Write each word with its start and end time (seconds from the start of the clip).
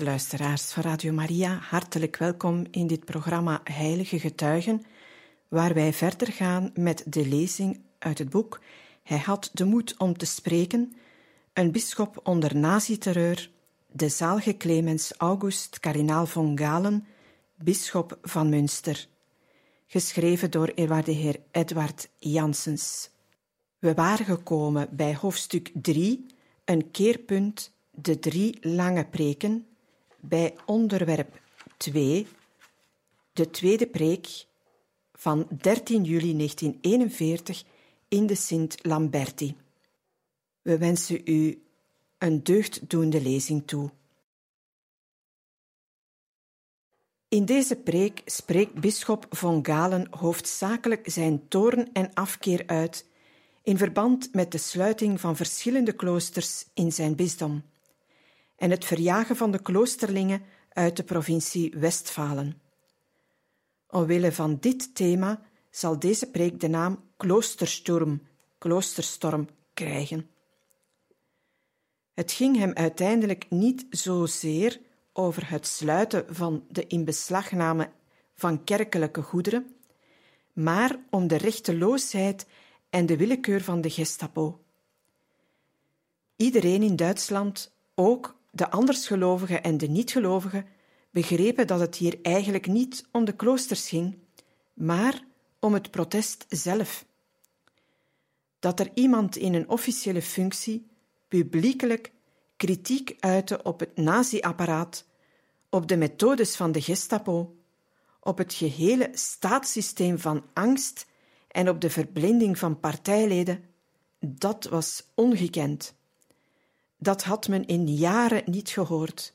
Luisteraars. 0.00 0.72
Van 0.72 0.82
Radio 0.82 1.12
Maria, 1.12 1.58
hartelijk 1.60 2.16
welkom 2.16 2.66
in 2.70 2.86
dit 2.86 3.04
programma 3.04 3.60
Heilige 3.64 4.18
Getuigen, 4.20 4.84
waar 5.48 5.74
wij 5.74 5.92
verder 5.92 6.32
gaan 6.32 6.70
met 6.74 7.02
de 7.06 7.26
lezing 7.26 7.80
uit 7.98 8.18
het 8.18 8.30
boek 8.30 8.60
Hij 9.02 9.18
had 9.18 9.50
de 9.52 9.64
moed 9.64 9.94
om 9.96 10.16
te 10.16 10.26
spreken, 10.26 10.92
een 11.52 11.72
bisschop 11.72 12.20
onder 12.22 12.56
nazi-terreur, 12.56 13.50
de 13.86 14.08
zalige 14.08 14.56
Clemens 14.56 15.12
August 15.16 15.80
kardinaal 15.80 16.26
von 16.26 16.58
Galen, 16.58 17.06
bisschop 17.54 18.18
van 18.22 18.48
Münster, 18.48 19.06
geschreven 19.86 20.50
door 20.50 20.72
eerwaarde 20.74 21.12
heer 21.12 21.40
Edward 21.50 22.08
Janssens. 22.18 23.10
We 23.78 23.94
waren 23.94 24.24
gekomen 24.24 24.88
bij 24.90 25.14
hoofdstuk 25.14 25.70
3, 25.74 26.26
een 26.64 26.90
keerpunt 26.90 27.72
de 27.90 28.18
drie 28.18 28.58
lange 28.60 29.04
preken 29.04 29.66
bij 30.20 30.54
onderwerp 30.66 31.40
2, 31.76 32.26
de 33.32 33.50
tweede 33.50 33.86
preek 33.86 34.46
van 35.12 35.46
13 35.60 36.04
juli 36.04 36.36
1941 36.36 37.64
in 38.08 38.26
de 38.26 38.34
Sint 38.34 38.86
Lamberti. 38.86 39.56
We 40.62 40.78
wensen 40.78 41.20
u 41.24 41.62
een 42.18 42.42
deugddoende 42.42 43.22
lezing 43.22 43.66
toe. 43.66 43.90
In 47.28 47.44
deze 47.44 47.76
preek 47.76 48.22
spreekt 48.24 48.74
bisschop 48.74 49.26
von 49.30 49.66
Galen 49.66 50.06
hoofdzakelijk 50.10 51.10
zijn 51.10 51.48
toorn 51.48 51.92
en 51.92 52.14
afkeer 52.14 52.62
uit 52.66 53.06
in 53.62 53.78
verband 53.78 54.34
met 54.34 54.52
de 54.52 54.58
sluiting 54.58 55.20
van 55.20 55.36
verschillende 55.36 55.92
kloosters 55.92 56.64
in 56.74 56.92
zijn 56.92 57.16
bisdom 57.16 57.62
en 58.58 58.70
het 58.70 58.84
verjagen 58.84 59.36
van 59.36 59.50
de 59.50 59.62
kloosterlingen 59.62 60.42
uit 60.68 60.96
de 60.96 61.04
provincie 61.04 61.74
Westfalen. 61.76 62.60
Omwille 63.88 64.32
van 64.32 64.56
dit 64.60 64.94
thema 64.94 65.40
zal 65.70 65.98
deze 65.98 66.30
preek 66.30 66.60
de 66.60 66.68
naam 66.68 67.04
Kloostersturm, 67.16 68.22
kloosterstorm 68.58 69.48
krijgen. 69.74 70.30
Het 72.14 72.32
ging 72.32 72.56
hem 72.56 72.72
uiteindelijk 72.72 73.46
niet 73.50 73.86
zozeer 73.90 74.80
over 75.12 75.50
het 75.50 75.66
sluiten 75.66 76.34
van 76.34 76.64
de 76.68 76.86
inbeslagname 76.86 77.90
van 78.34 78.64
kerkelijke 78.64 79.22
goederen, 79.22 79.76
maar 80.52 80.98
om 81.10 81.28
de 81.28 81.36
rechteloosheid 81.36 82.46
en 82.90 83.06
de 83.06 83.16
willekeur 83.16 83.62
van 83.62 83.80
de 83.80 83.90
Gestapo. 83.90 84.60
Iedereen 86.36 86.82
in 86.82 86.96
Duitsland, 86.96 87.72
ook 87.94 88.37
de 88.50 88.70
andersgelovigen 88.70 89.62
en 89.62 89.78
de 89.78 89.88
niet-gelovigen 89.88 90.66
begrepen 91.10 91.66
dat 91.66 91.80
het 91.80 91.96
hier 91.96 92.18
eigenlijk 92.22 92.66
niet 92.66 93.06
om 93.12 93.24
de 93.24 93.36
kloosters 93.36 93.88
ging, 93.88 94.18
maar 94.74 95.22
om 95.60 95.74
het 95.74 95.90
protest 95.90 96.46
zelf. 96.48 97.04
Dat 98.58 98.80
er 98.80 98.90
iemand 98.94 99.36
in 99.36 99.54
een 99.54 99.68
officiële 99.68 100.22
functie 100.22 100.86
publiekelijk 101.28 102.12
kritiek 102.56 103.16
uitte 103.18 103.62
op 103.62 103.80
het 103.80 103.96
nazi-apparaat, 103.96 105.06
op 105.70 105.88
de 105.88 105.96
methodes 105.96 106.56
van 106.56 106.72
de 106.72 106.80
Gestapo, 106.80 107.56
op 108.20 108.38
het 108.38 108.54
gehele 108.54 109.08
staatssysteem 109.12 110.18
van 110.18 110.44
angst 110.52 111.06
en 111.48 111.68
op 111.68 111.80
de 111.80 111.90
verblinding 111.90 112.58
van 112.58 112.80
partijleden, 112.80 113.64
dat 114.20 114.64
was 114.64 115.04
ongekend. 115.14 115.94
Dat 116.98 117.22
had 117.22 117.48
men 117.48 117.66
in 117.66 117.86
jaren 117.86 118.42
niet 118.46 118.68
gehoord. 118.68 119.34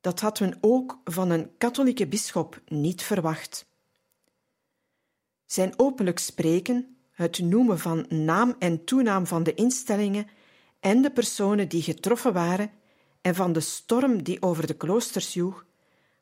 Dat 0.00 0.20
had 0.20 0.40
men 0.40 0.58
ook 0.60 0.98
van 1.04 1.30
een 1.30 1.50
katholieke 1.58 2.06
bisschop 2.06 2.60
niet 2.66 3.02
verwacht. 3.02 3.66
Zijn 5.46 5.78
openlijk 5.78 6.18
spreken, 6.18 6.96
het 7.10 7.38
noemen 7.38 7.78
van 7.78 8.06
naam 8.08 8.56
en 8.58 8.84
toenaam 8.84 9.26
van 9.26 9.42
de 9.42 9.54
instellingen 9.54 10.26
en 10.80 11.02
de 11.02 11.10
personen 11.10 11.68
die 11.68 11.82
getroffen 11.82 12.32
waren 12.32 12.70
en 13.20 13.34
van 13.34 13.52
de 13.52 13.60
storm 13.60 14.22
die 14.22 14.42
over 14.42 14.66
de 14.66 14.74
kloosters 14.74 15.34
joeg, 15.34 15.64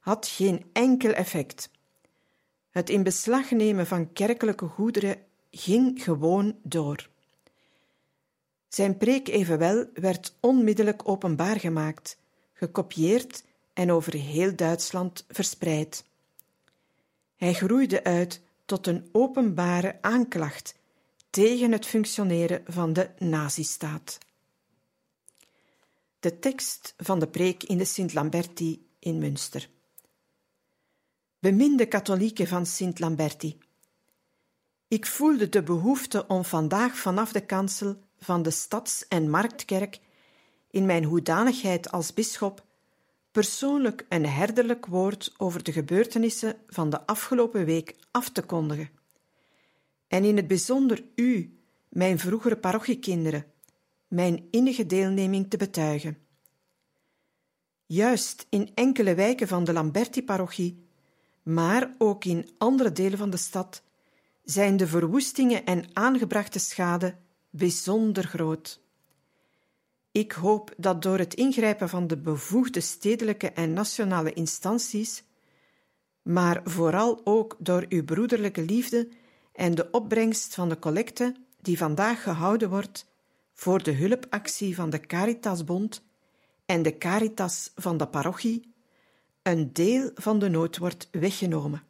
had 0.00 0.26
geen 0.26 0.64
enkel 0.72 1.12
effect. 1.12 1.70
Het 2.70 2.90
in 2.90 3.02
beslag 3.02 3.50
nemen 3.50 3.86
van 3.86 4.12
kerkelijke 4.12 4.66
goederen 4.66 5.16
ging 5.50 6.04
gewoon 6.04 6.58
door. 6.62 7.08
Zijn 8.74 8.96
preek 8.96 9.28
evenwel 9.28 9.86
werd 9.94 10.34
onmiddellijk 10.40 11.08
openbaar 11.08 11.60
gemaakt, 11.60 12.18
gekopieerd 12.52 13.44
en 13.72 13.92
over 13.92 14.14
heel 14.14 14.56
Duitsland 14.56 15.24
verspreid. 15.28 16.04
Hij 17.36 17.52
groeide 17.52 18.04
uit 18.04 18.40
tot 18.64 18.86
een 18.86 19.08
openbare 19.12 19.98
aanklacht 20.00 20.74
tegen 21.30 21.72
het 21.72 21.86
functioneren 21.86 22.62
van 22.66 22.92
de 22.92 23.10
nazistaat. 23.18 24.18
De 26.20 26.38
tekst 26.38 26.94
van 26.96 27.18
de 27.18 27.28
preek 27.28 27.62
in 27.62 27.78
de 27.78 27.84
Sint 27.84 28.14
Lamberti 28.14 28.86
in 28.98 29.18
Münster. 29.18 29.68
Beminde 31.38 31.86
katholieken 31.86 32.46
van 32.46 32.66
Sint 32.66 32.98
Lamberti. 32.98 33.58
Ik 34.88 35.06
voelde 35.06 35.48
de 35.48 35.62
behoefte 35.62 36.26
om 36.26 36.44
vandaag 36.44 36.96
vanaf 36.96 37.32
de 37.32 37.46
kansel 37.46 38.03
van 38.24 38.42
de 38.42 38.50
Stads- 38.50 39.08
en 39.08 39.30
Marktkerk 39.30 40.00
in 40.70 40.86
mijn 40.86 41.04
hoedanigheid 41.04 41.90
als 41.90 42.14
bisschop 42.14 42.64
persoonlijk 43.30 44.06
een 44.08 44.26
herderlijk 44.26 44.86
woord 44.86 45.34
over 45.36 45.62
de 45.62 45.72
gebeurtenissen 45.72 46.56
van 46.66 46.90
de 46.90 47.06
afgelopen 47.06 47.64
week 47.64 47.96
af 48.10 48.28
te 48.30 48.42
kondigen. 48.42 48.90
En 50.08 50.24
in 50.24 50.36
het 50.36 50.46
bijzonder 50.46 51.04
u, 51.14 51.58
mijn 51.88 52.18
vroegere 52.18 52.56
parochiekinderen, 52.56 53.46
mijn 54.08 54.48
innige 54.50 54.86
deelneming 54.86 55.50
te 55.50 55.56
betuigen. 55.56 56.18
Juist 57.86 58.46
in 58.48 58.70
enkele 58.74 59.14
wijken 59.14 59.48
van 59.48 59.64
de 59.64 59.72
Lamberti-parochie, 59.72 60.86
maar 61.42 61.94
ook 61.98 62.24
in 62.24 62.50
andere 62.58 62.92
delen 62.92 63.18
van 63.18 63.30
de 63.30 63.36
stad, 63.36 63.82
zijn 64.44 64.76
de 64.76 64.86
verwoestingen 64.86 65.64
en 65.64 65.84
aangebrachte 65.92 66.58
schade 66.58 67.16
bijzonder 67.56 68.24
groot. 68.24 68.80
Ik 70.12 70.32
hoop 70.32 70.74
dat 70.76 71.02
door 71.02 71.18
het 71.18 71.34
ingrijpen 71.34 71.88
van 71.88 72.06
de 72.06 72.16
bevoegde 72.16 72.80
stedelijke 72.80 73.50
en 73.50 73.72
nationale 73.72 74.32
instanties, 74.32 75.24
maar 76.22 76.60
vooral 76.64 77.20
ook 77.24 77.56
door 77.58 77.86
uw 77.88 78.04
broederlijke 78.04 78.62
liefde 78.62 79.08
en 79.52 79.74
de 79.74 79.90
opbrengst 79.90 80.54
van 80.54 80.68
de 80.68 80.78
collecte 80.78 81.34
die 81.60 81.78
vandaag 81.78 82.22
gehouden 82.22 82.70
wordt 82.70 83.06
voor 83.52 83.82
de 83.82 83.92
hulpactie 83.92 84.74
van 84.74 84.90
de 84.90 85.00
Caritasbond 85.00 86.02
en 86.66 86.82
de 86.82 86.98
Caritas 86.98 87.72
van 87.74 87.96
de 87.96 88.06
parochie, 88.06 88.74
een 89.42 89.72
deel 89.72 90.10
van 90.14 90.38
de 90.38 90.48
nood 90.48 90.78
wordt 90.78 91.08
weggenomen. 91.10 91.82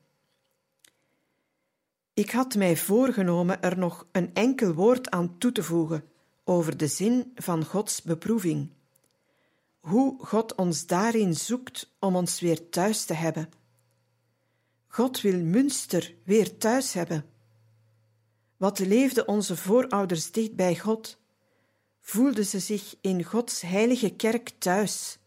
Ik 2.15 2.31
had 2.31 2.55
mij 2.55 2.77
voorgenomen 2.77 3.63
er 3.63 3.79
nog 3.79 4.07
een 4.13 4.35
enkel 4.35 4.73
woord 4.73 5.11
aan 5.11 5.39
toe 5.39 5.53
te 5.53 5.63
voegen 5.63 6.05
over 6.45 6.77
de 6.77 6.87
zin 6.87 7.33
van 7.35 7.65
Gods 7.65 8.03
beproeving. 8.03 8.71
Hoe 9.81 10.25
God 10.25 10.55
ons 10.55 10.87
daarin 10.87 11.35
zoekt 11.35 11.95
om 11.99 12.17
ons 12.17 12.41
weer 12.41 12.69
thuis 12.69 13.05
te 13.05 13.15
hebben. 13.15 13.49
God 14.87 15.21
wil 15.21 15.41
Münster 15.43 16.15
weer 16.25 16.57
thuis 16.57 16.93
hebben. 16.93 17.25
Wat 18.57 18.79
leefden 18.79 19.29
onze 19.29 19.57
voorouders 19.57 20.31
dicht 20.31 20.55
bij 20.55 20.79
God? 20.79 21.19
Voelden 22.01 22.47
ze 22.47 22.59
zich 22.59 22.97
in 23.01 23.25
Gods 23.25 23.61
heilige 23.61 24.11
kerk 24.11 24.49
thuis? 24.59 25.19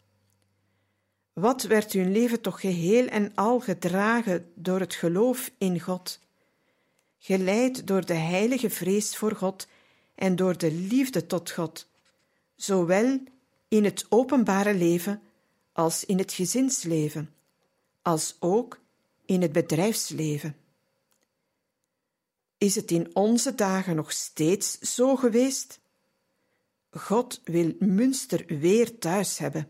Wat 1.32 1.62
werd 1.62 1.92
hun 1.92 2.12
leven 2.12 2.40
toch 2.40 2.60
geheel 2.60 3.06
en 3.06 3.34
al 3.34 3.60
gedragen 3.60 4.52
door 4.54 4.80
het 4.80 4.94
geloof 4.94 5.50
in 5.58 5.80
God? 5.80 6.20
Geleid 7.18 7.86
door 7.86 8.06
de 8.06 8.14
heilige 8.14 8.70
vrees 8.70 9.16
voor 9.16 9.36
God 9.36 9.66
en 10.14 10.36
door 10.36 10.58
de 10.58 10.72
liefde 10.72 11.26
tot 11.26 11.50
God, 11.50 11.88
zowel 12.56 13.18
in 13.68 13.84
het 13.84 14.06
openbare 14.08 14.74
leven 14.74 15.22
als 15.72 16.04
in 16.04 16.18
het 16.18 16.32
gezinsleven, 16.32 17.34
als 18.02 18.36
ook 18.38 18.80
in 19.24 19.42
het 19.42 19.52
bedrijfsleven. 19.52 20.56
Is 22.58 22.74
het 22.74 22.90
in 22.90 23.16
onze 23.16 23.54
dagen 23.54 23.96
nog 23.96 24.12
steeds 24.12 24.78
zo 24.78 25.16
geweest? 25.16 25.80
God 26.90 27.40
wil 27.44 27.74
Münster 27.78 28.44
weer 28.58 28.98
thuis 28.98 29.38
hebben. 29.38 29.68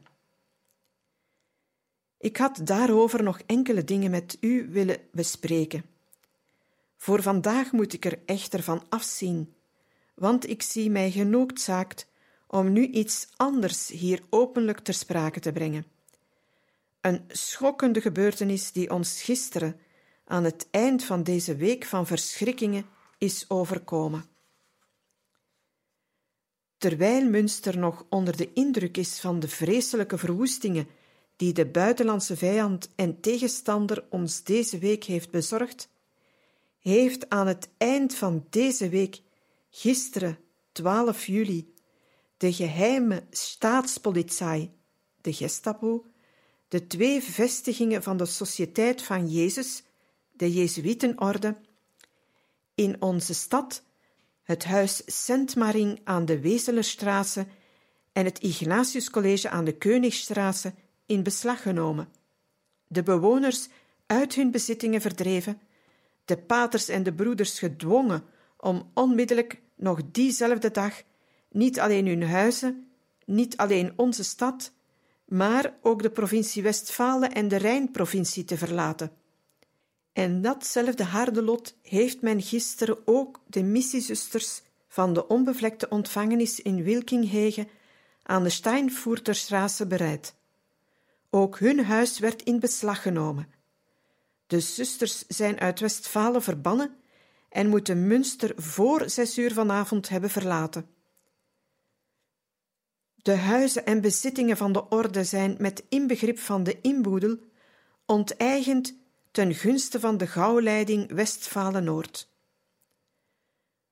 Ik 2.18 2.36
had 2.36 2.60
daarover 2.62 3.22
nog 3.22 3.40
enkele 3.46 3.84
dingen 3.84 4.10
met 4.10 4.36
u 4.40 4.68
willen 4.70 5.00
bespreken. 5.12 5.84
Voor 6.98 7.22
vandaag 7.22 7.72
moet 7.72 7.92
ik 7.92 8.04
er 8.04 8.18
echter 8.26 8.62
van 8.62 8.82
afzien, 8.88 9.54
want 10.14 10.48
ik 10.48 10.62
zie 10.62 10.90
mij 10.90 11.10
genoodzaakt 11.10 12.06
om 12.46 12.72
nu 12.72 12.86
iets 12.86 13.28
anders 13.36 13.88
hier 13.88 14.22
openlijk 14.30 14.78
ter 14.78 14.94
sprake 14.94 15.40
te 15.40 15.52
brengen. 15.52 15.86
Een 17.00 17.24
schokkende 17.28 18.00
gebeurtenis 18.00 18.72
die 18.72 18.90
ons 18.90 19.22
gisteren, 19.22 19.80
aan 20.24 20.44
het 20.44 20.68
eind 20.70 21.04
van 21.04 21.22
deze 21.22 21.56
week 21.56 21.84
van 21.84 22.06
verschrikkingen, 22.06 22.86
is 23.18 23.44
overkomen. 23.48 24.24
Terwijl 26.78 27.24
Münster 27.24 27.78
nog 27.78 28.06
onder 28.08 28.36
de 28.36 28.52
indruk 28.52 28.96
is 28.96 29.20
van 29.20 29.40
de 29.40 29.48
vreselijke 29.48 30.18
verwoestingen 30.18 30.88
die 31.36 31.52
de 31.52 31.66
buitenlandse 31.66 32.36
vijand 32.36 32.88
en 32.94 33.20
tegenstander 33.20 34.04
ons 34.10 34.42
deze 34.42 34.78
week 34.78 35.04
heeft 35.04 35.30
bezorgd, 35.30 35.88
heeft 36.80 37.28
aan 37.28 37.46
het 37.46 37.68
eind 37.76 38.14
van 38.14 38.46
deze 38.50 38.88
week, 38.88 39.20
gisteren 39.70 40.38
12 40.72 41.26
juli, 41.26 41.74
de 42.36 42.52
geheime 42.52 43.26
staatspolitie, 43.30 44.70
de 45.20 45.32
Gestapo, 45.32 46.06
de 46.68 46.86
twee 46.86 47.22
vestigingen 47.22 48.02
van 48.02 48.16
de 48.16 48.26
Sociëteit 48.26 49.02
van 49.02 49.28
Jezus, 49.28 49.82
de 50.32 50.52
Jezuïtenorde, 50.52 51.56
in 52.74 53.02
onze 53.02 53.34
stad, 53.34 53.82
het 54.42 54.64
huis 54.64 55.02
Sint-Maring 55.06 56.00
aan 56.04 56.24
de 56.24 56.40
Wezelerstraße 56.40 57.46
en 58.12 58.24
het 58.24 58.38
Ignatiuscollege 58.38 59.48
aan 59.48 59.64
de 59.64 59.76
Keunigstraße 59.76 60.74
in 61.06 61.22
beslag 61.22 61.62
genomen, 61.62 62.08
de 62.86 63.02
bewoners 63.02 63.68
uit 64.06 64.34
hun 64.34 64.50
bezittingen 64.50 65.00
verdreven, 65.00 65.60
de 66.28 66.38
paters 66.38 66.88
en 66.88 67.02
de 67.02 67.14
broeders 67.14 67.58
gedwongen 67.58 68.24
om 68.56 68.90
onmiddellijk 68.94 69.62
nog 69.76 70.00
diezelfde 70.12 70.70
dag 70.70 71.02
niet 71.50 71.80
alleen 71.80 72.06
hun 72.06 72.22
huizen, 72.22 72.90
niet 73.24 73.56
alleen 73.56 73.92
onze 73.96 74.24
stad, 74.24 74.72
maar 75.24 75.74
ook 75.82 76.02
de 76.02 76.10
provincie 76.10 76.62
Westfalen 76.62 77.32
en 77.32 77.48
de 77.48 77.56
Rijnprovincie 77.56 78.44
te 78.44 78.58
verlaten. 78.58 79.12
En 80.12 80.42
datzelfde 80.42 81.04
harde 81.04 81.42
lot 81.42 81.76
heeft 81.82 82.20
men 82.20 82.42
gisteren 82.42 82.98
ook 83.04 83.40
de 83.46 83.62
missiezusters 83.62 84.62
van 84.88 85.12
de 85.12 85.26
onbevlekte 85.26 85.88
ontvangenis 85.88 86.60
in 86.60 86.82
Wilkinghegen 86.82 87.68
aan 88.22 88.42
de 88.42 88.50
Steinfurterstraße 88.50 89.86
bereid. 89.86 90.34
Ook 91.30 91.58
hun 91.58 91.84
huis 91.84 92.18
werd 92.18 92.42
in 92.42 92.60
beslag 92.60 93.02
genomen. 93.02 93.57
De 94.48 94.60
zusters 94.60 95.26
zijn 95.26 95.60
uit 95.60 95.80
Westfalen 95.80 96.42
verbannen 96.42 96.96
en 97.48 97.68
moeten 97.68 98.06
Münster 98.06 98.52
voor 98.56 99.10
zes 99.10 99.38
uur 99.38 99.52
vanavond 99.52 100.08
hebben 100.08 100.30
verlaten. 100.30 100.88
De 103.14 103.34
huizen 103.34 103.86
en 103.86 104.00
bezittingen 104.00 104.56
van 104.56 104.72
de 104.72 104.88
orde 104.88 105.24
zijn 105.24 105.56
met 105.58 105.84
inbegrip 105.88 106.38
van 106.38 106.62
de 106.62 106.80
inboedel 106.80 107.38
onteigend 108.06 108.96
ten 109.30 109.54
gunste 109.54 110.00
van 110.00 110.16
de 110.16 110.26
gauwleiding 110.26 111.12
Westfalen-Noord. 111.12 112.28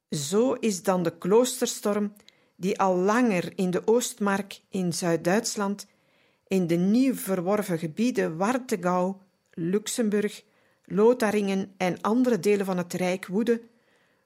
Zo 0.08 0.52
is 0.52 0.82
dan 0.82 1.02
de 1.02 1.18
kloosterstorm, 1.18 2.12
die 2.56 2.80
al 2.80 2.96
langer 2.96 3.58
in 3.58 3.70
de 3.70 3.86
Oostmark 3.86 4.60
in 4.68 4.92
Zuid-Duitsland, 4.92 5.86
in 6.46 6.66
de 6.66 6.76
nieuw 6.76 7.14
verworven 7.14 7.78
gebieden 7.78 8.36
Wartegau, 8.36 9.16
Luxemburg, 9.58 10.44
Lotharingen 10.84 11.74
en 11.76 12.00
andere 12.00 12.40
delen 12.40 12.66
van 12.66 12.76
het 12.76 12.92
Rijk 12.92 13.26
woedde, 13.26 13.62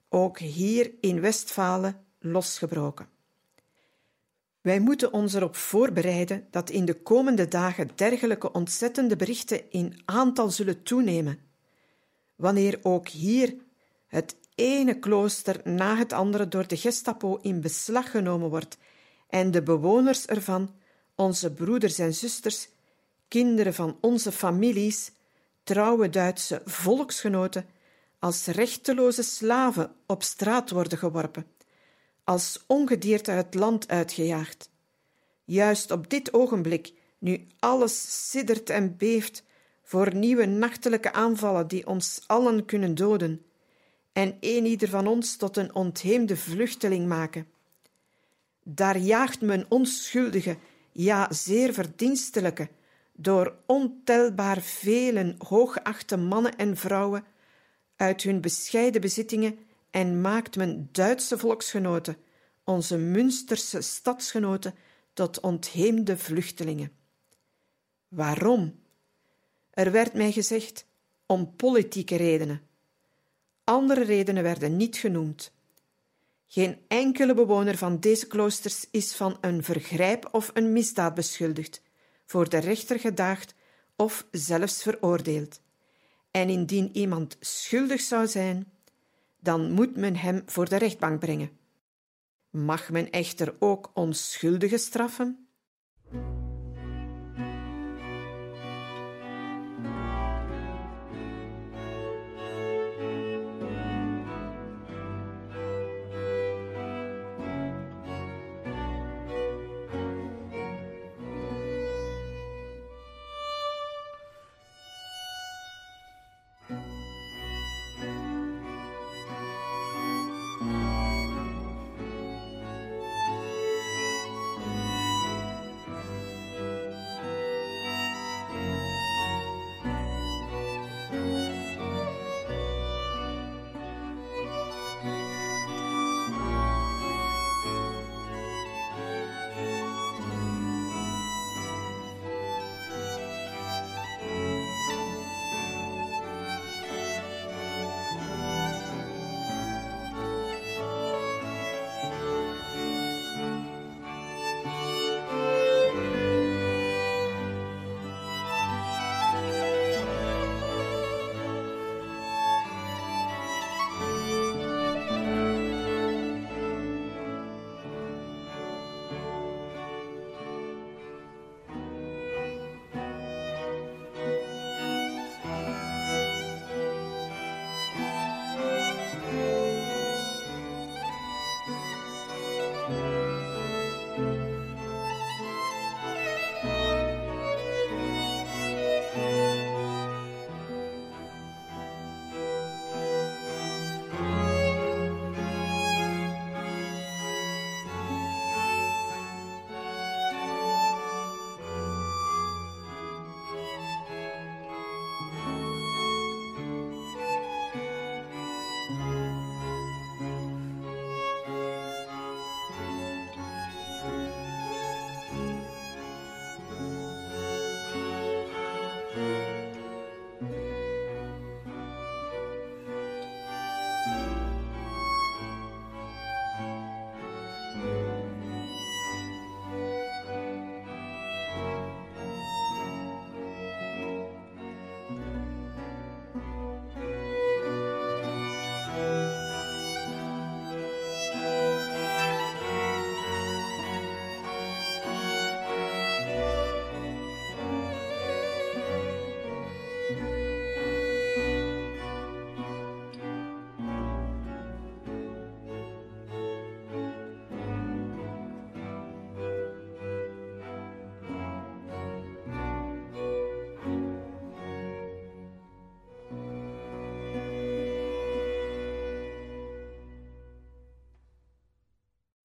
ook 0.08 0.38
hier 0.38 0.92
in 1.00 1.20
Westfalen 1.20 2.04
losgebroken. 2.18 3.08
Wij 4.60 4.80
moeten 4.80 5.12
ons 5.12 5.34
erop 5.34 5.56
voorbereiden 5.56 6.46
dat 6.50 6.70
in 6.70 6.84
de 6.84 6.94
komende 6.94 7.48
dagen 7.48 7.90
dergelijke 7.94 8.52
ontzettende 8.52 9.16
berichten 9.16 9.70
in 9.70 10.02
aantal 10.04 10.50
zullen 10.50 10.82
toenemen. 10.82 11.38
Wanneer 12.36 12.78
ook 12.82 13.08
hier 13.08 13.56
het 14.06 14.36
ene 14.54 14.98
klooster 14.98 15.60
na 15.64 15.96
het 15.96 16.12
andere 16.12 16.48
door 16.48 16.66
de 16.66 16.76
Gestapo 16.76 17.36
in 17.36 17.60
beslag 17.60 18.10
genomen 18.10 18.50
wordt 18.50 18.78
en 19.28 19.50
de 19.50 19.62
bewoners 19.62 20.26
ervan, 20.26 20.74
onze 21.14 21.52
broeders 21.52 21.98
en 21.98 22.14
zusters, 22.14 22.68
kinderen 23.28 23.74
van 23.74 23.98
onze 24.00 24.32
families, 24.32 25.12
trouwe 25.62 26.08
Duitse 26.08 26.62
volksgenoten, 26.64 27.66
als 28.18 28.46
rechteloze 28.46 29.22
slaven 29.22 29.92
op 30.06 30.22
straat 30.22 30.70
worden 30.70 30.98
geworpen 30.98 31.46
als 32.30 32.64
ongedierte 32.66 33.30
het 33.30 33.54
land 33.54 33.88
uitgejaagd. 33.88 34.70
Juist 35.44 35.90
op 35.90 36.10
dit 36.10 36.32
ogenblik, 36.32 36.92
nu 37.18 37.46
alles 37.58 38.30
siddert 38.30 38.70
en 38.70 38.96
beeft 38.96 39.42
voor 39.82 40.14
nieuwe 40.14 40.46
nachtelijke 40.46 41.12
aanvallen 41.12 41.68
die 41.68 41.86
ons 41.86 42.24
allen 42.26 42.64
kunnen 42.64 42.94
doden 42.94 43.44
en 44.12 44.36
een 44.40 44.66
ieder 44.66 44.88
van 44.88 45.06
ons 45.06 45.36
tot 45.36 45.56
een 45.56 45.74
ontheemde 45.74 46.36
vluchteling 46.36 47.06
maken. 47.06 47.46
Daar 48.62 48.98
jaagt 48.98 49.40
men 49.40 49.66
onschuldige, 49.68 50.56
ja 50.92 51.32
zeer 51.32 51.72
verdienstelijke, 51.72 52.68
door 53.22 53.56
ontelbaar 53.66 54.60
velen 54.60 55.34
hooggeachte 55.38 56.16
mannen 56.16 56.56
en 56.56 56.76
vrouwen 56.76 57.24
uit 57.96 58.22
hun 58.22 58.40
bescheiden 58.40 59.00
bezittingen 59.00 59.58
en 59.90 60.20
maakt 60.20 60.56
men 60.56 60.88
Duitse 60.92 61.38
volksgenoten, 61.38 62.16
onze 62.64 62.96
Münsterse 62.96 63.80
stadsgenoten, 63.80 64.74
tot 65.12 65.40
ontheemde 65.40 66.16
vluchtelingen. 66.16 66.92
Waarom? 68.08 68.80
Er 69.70 69.92
werd 69.92 70.14
mij 70.14 70.32
gezegd 70.32 70.86
om 71.26 71.56
politieke 71.56 72.16
redenen. 72.16 72.62
Andere 73.64 74.04
redenen 74.04 74.42
werden 74.42 74.76
niet 74.76 74.96
genoemd. 74.96 75.52
Geen 76.46 76.78
enkele 76.88 77.34
bewoner 77.34 77.76
van 77.76 78.00
deze 78.00 78.26
kloosters 78.26 78.86
is 78.90 79.14
van 79.14 79.38
een 79.40 79.64
vergrijp 79.64 80.28
of 80.32 80.50
een 80.54 80.72
misdaad 80.72 81.14
beschuldigd, 81.14 81.82
voor 82.30 82.48
de 82.48 82.58
rechter 82.58 82.98
gedaagd 82.98 83.54
of 83.96 84.26
zelfs 84.30 84.82
veroordeeld. 84.82 85.60
En 86.30 86.48
indien 86.48 86.96
iemand 86.96 87.36
schuldig 87.40 88.00
zou 88.00 88.26
zijn, 88.26 88.72
dan 89.40 89.72
moet 89.72 89.96
men 89.96 90.16
hem 90.16 90.42
voor 90.46 90.68
de 90.68 90.76
rechtbank 90.76 91.20
brengen. 91.20 91.50
Mag 92.50 92.90
men 92.90 93.10
echter 93.10 93.54
ook 93.58 93.90
onschuldigen 93.94 94.78
straffen? 94.78 95.48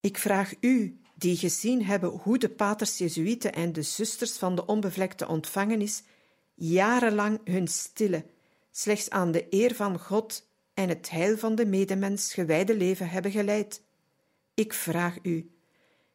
Ik 0.05 0.17
vraag 0.17 0.53
u, 0.59 0.99
die 1.15 1.37
gezien 1.37 1.85
hebben 1.85 2.09
hoe 2.09 2.37
de 2.37 2.49
paters 2.49 2.97
Jezuïeten 2.97 3.53
en 3.53 3.73
de 3.73 3.81
zusters 3.81 4.31
van 4.37 4.55
de 4.55 4.65
onbevlekte 4.65 5.27
ontvangenis 5.27 6.03
jarenlang 6.53 7.39
hun 7.43 7.67
stille, 7.67 8.25
slechts 8.71 9.09
aan 9.09 9.31
de 9.31 9.47
eer 9.49 9.75
van 9.75 9.99
God 9.99 10.47
en 10.73 10.89
het 10.89 11.09
heil 11.09 11.37
van 11.37 11.55
de 11.55 11.65
medemens 11.65 12.33
gewijde 12.33 12.77
leven 12.77 13.09
hebben 13.09 13.31
geleid. 13.31 13.81
Ik 14.53 14.73
vraag 14.73 15.17
u, 15.21 15.51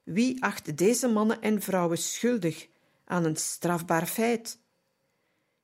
wie 0.03 0.43
acht 0.43 0.77
deze 0.77 1.09
mannen 1.09 1.41
en 1.41 1.63
vrouwen 1.63 1.99
schuldig 1.99 2.69
aan 3.05 3.25
een 3.25 3.37
strafbaar 3.37 4.07
feit? 4.07 4.59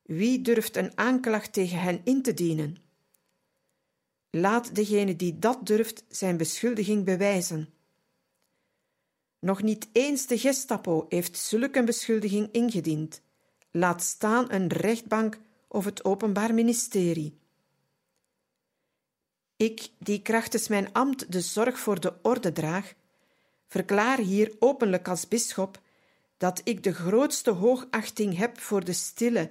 Wie 0.03 0.43
durft 0.43 0.77
een 0.77 0.99
aanklacht 0.99 1.53
tegen 1.53 1.81
hen 1.81 2.01
in 2.05 2.23
te 2.23 2.35
dienen? 2.35 2.77
Laat 4.31 4.75
degene 4.75 5.17
die 5.17 5.39
dat 5.39 5.67
durft 5.67 6.05
zijn 6.09 6.37
beschuldiging 6.37 7.05
bewijzen. 7.05 7.75
Nog 9.47 9.63
niet 9.63 9.89
eens 9.93 10.27
de 10.27 10.39
Gestapo 10.39 11.07
heeft 11.09 11.39
zulke 11.39 11.79
een 11.79 11.85
beschuldiging 11.85 12.49
ingediend. 12.53 13.23
Laat 13.71 14.03
staan 14.03 14.53
een 14.53 14.69
rechtbank 14.69 15.39
of 15.69 15.85
het 15.85 16.05
Openbaar 16.05 16.55
Ministerie. 16.55 17.39
Ik, 19.57 19.89
die 19.99 20.23
krachtens 20.23 20.69
mijn 20.69 20.93
ambt 20.93 21.33
de 21.33 21.41
zorg 21.41 21.79
voor 21.79 22.01
de 22.01 22.15
orde 22.23 22.53
draag, 22.53 22.95
verklaar 23.67 24.19
hier 24.19 24.57
openlijk 24.59 25.09
als 25.09 25.29
bisschop 25.29 25.81
dat 26.37 26.61
ik 26.65 26.83
de 26.83 26.95
grootste 26.95 27.51
hoogachting 27.51 28.37
heb 28.37 28.61
voor 28.61 28.85
de 28.85 28.93
stille, 28.93 29.51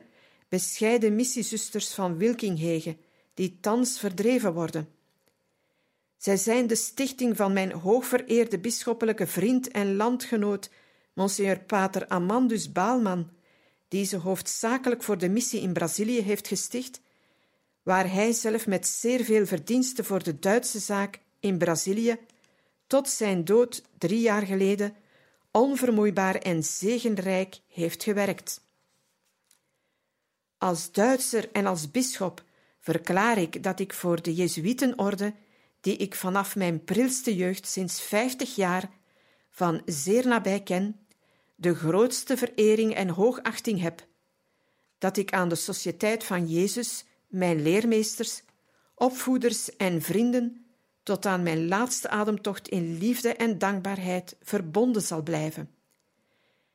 bescheiden 0.49 1.15
missiezusters 1.15 1.93
van 1.93 2.17
Wilkinghege, 2.17 2.97
die 3.33 3.57
thans 3.59 3.99
verdreven 3.99 4.53
worden. 4.53 4.94
Zij 6.25 6.37
zijn 6.37 6.67
de 6.67 6.75
stichting 6.75 7.35
van 7.35 7.53
mijn 7.53 7.71
hoogvereerde 7.71 8.59
bisschoppelijke 8.59 9.27
vriend 9.27 9.67
en 9.67 9.95
landgenoot, 9.95 10.69
Monseigneur 11.13 11.59
Pater 11.59 12.07
Amandus 12.07 12.71
Baalman, 12.71 13.29
die 13.87 14.05
ze 14.05 14.17
hoofdzakelijk 14.17 15.03
voor 15.03 15.17
de 15.17 15.29
missie 15.29 15.61
in 15.61 15.73
Brazilië 15.73 16.21
heeft 16.21 16.47
gesticht, 16.47 17.01
waar 17.83 18.11
hij 18.11 18.31
zelf 18.31 18.67
met 18.67 18.87
zeer 18.87 19.23
veel 19.23 19.45
verdiensten 19.45 20.05
voor 20.05 20.23
de 20.23 20.39
Duitse 20.39 20.79
zaak 20.79 21.19
in 21.39 21.57
Brazilië 21.57 22.17
tot 22.87 23.09
zijn 23.09 23.45
dood 23.45 23.83
drie 23.97 24.21
jaar 24.21 24.45
geleden 24.45 24.95
onvermoeibaar 25.51 26.35
en 26.35 26.63
zegenrijk 26.63 27.59
heeft 27.67 28.03
gewerkt. 28.03 28.61
Als 30.57 30.91
Duitser 30.91 31.49
en 31.51 31.65
als 31.65 31.91
bisschop 31.91 32.43
verklaar 32.79 33.37
ik 33.37 33.63
dat 33.63 33.79
ik 33.79 33.93
voor 33.93 34.21
de 34.21 34.33
Jezuïtenorde, 34.33 35.33
die 35.85 35.97
ik 35.97 36.15
vanaf 36.15 36.55
mijn 36.55 36.83
prilste 36.83 37.35
jeugd 37.35 37.67
sinds 37.67 38.01
vijftig 38.01 38.55
jaar 38.55 38.89
van 39.49 39.81
zeer 39.85 40.27
nabij 40.27 40.63
ken, 40.63 40.99
de 41.55 41.75
grootste 41.75 42.37
verering 42.37 42.93
en 42.93 43.09
hoogachting 43.09 43.81
heb, 43.81 44.07
dat 44.97 45.17
ik 45.17 45.33
aan 45.33 45.49
de 45.49 45.55
Sociëteit 45.55 46.23
van 46.23 46.47
Jezus, 46.47 47.05
mijn 47.27 47.61
leermeesters, 47.61 48.43
opvoeders 48.95 49.75
en 49.75 50.01
vrienden, 50.01 50.65
tot 51.03 51.25
aan 51.25 51.43
mijn 51.43 51.67
laatste 51.67 52.09
ademtocht 52.09 52.67
in 52.67 52.97
liefde 52.97 53.33
en 53.33 53.57
dankbaarheid 53.57 54.35
verbonden 54.41 55.01
zal 55.01 55.21
blijven. 55.21 55.69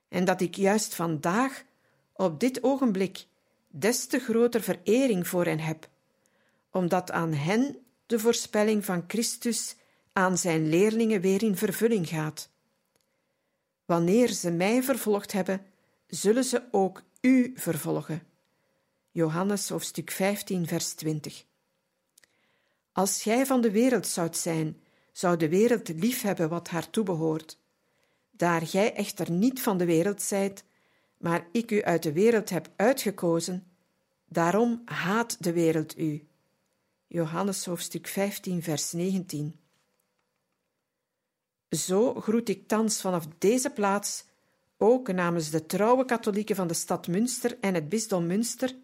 En 0.09 0.25
dat 0.25 0.41
ik 0.41 0.55
juist 0.55 0.95
vandaag, 0.95 1.65
op 2.13 2.41
dit 2.41 2.63
ogenblik, 2.63 3.27
des 3.69 4.07
te 4.07 4.19
groter 4.19 4.63
verering 4.63 5.29
voor 5.29 5.45
hen 5.45 5.61
heb, 5.61 5.89
omdat 6.71 7.11
aan 7.11 7.33
hen 7.33 7.85
de 8.11 8.19
voorspelling 8.19 8.85
van 8.85 9.05
Christus 9.07 9.77
aan 10.13 10.39
zijn 10.39 10.69
leerlingen 10.69 11.21
weer 11.21 11.43
in 11.43 11.57
vervulling 11.57 12.09
gaat. 12.09 12.51
Wanneer 13.85 14.29
ze 14.29 14.51
mij 14.51 14.83
vervolgd 14.83 15.33
hebben, 15.33 15.67
zullen 16.07 16.45
ze 16.45 16.63
ook 16.71 17.03
u 17.21 17.53
vervolgen. 17.55 18.23
Johannes 19.11 19.69
hoofdstuk 19.69 20.11
15, 20.11 20.67
vers 20.67 20.93
20. 20.95 21.45
Als 22.93 23.23
gij 23.23 23.47
van 23.47 23.61
de 23.61 23.71
wereld 23.71 24.07
zoudt 24.07 24.37
zijn, 24.37 24.81
zou 25.13 25.37
de 25.37 25.49
wereld 25.49 25.89
liefhebben 25.89 26.49
wat 26.49 26.69
haar 26.69 26.91
toebehoort. 26.91 27.59
Daar 28.31 28.67
gij 28.67 28.95
echter 28.95 29.31
niet 29.31 29.63
van 29.63 29.79
de 29.79 29.85
wereld 29.85 30.23
zijt, 30.23 30.65
maar 31.17 31.47
ik 31.53 31.71
u 31.71 31.83
uit 31.83 32.03
de 32.03 32.13
wereld 32.13 32.51
heb 32.51 32.71
uitgekozen, 32.77 33.67
daarom 34.29 34.83
haat 34.85 35.37
de 35.43 35.53
wereld 35.53 35.99
u. 35.99 36.30
Johannes 37.13 37.65
hoofdstuk 37.65 38.07
15, 38.07 38.63
vers 38.63 38.93
19. 38.93 39.61
Zo 41.71 42.15
groet 42.15 42.49
ik 42.49 42.69
thans 42.69 43.01
vanaf 43.01 43.27
deze 43.39 43.71
plaats, 43.71 44.25
ook 44.77 45.13
namens 45.13 45.51
de 45.51 45.67
trouwe 45.67 46.05
katholieken 46.05 46.57
van 46.57 46.69
de 46.69 46.75
stad 46.75 47.07
Münster 47.07 47.59
en 47.61 47.75
het 47.75 47.89
bisdom 47.89 48.27
Münster, 48.27 48.77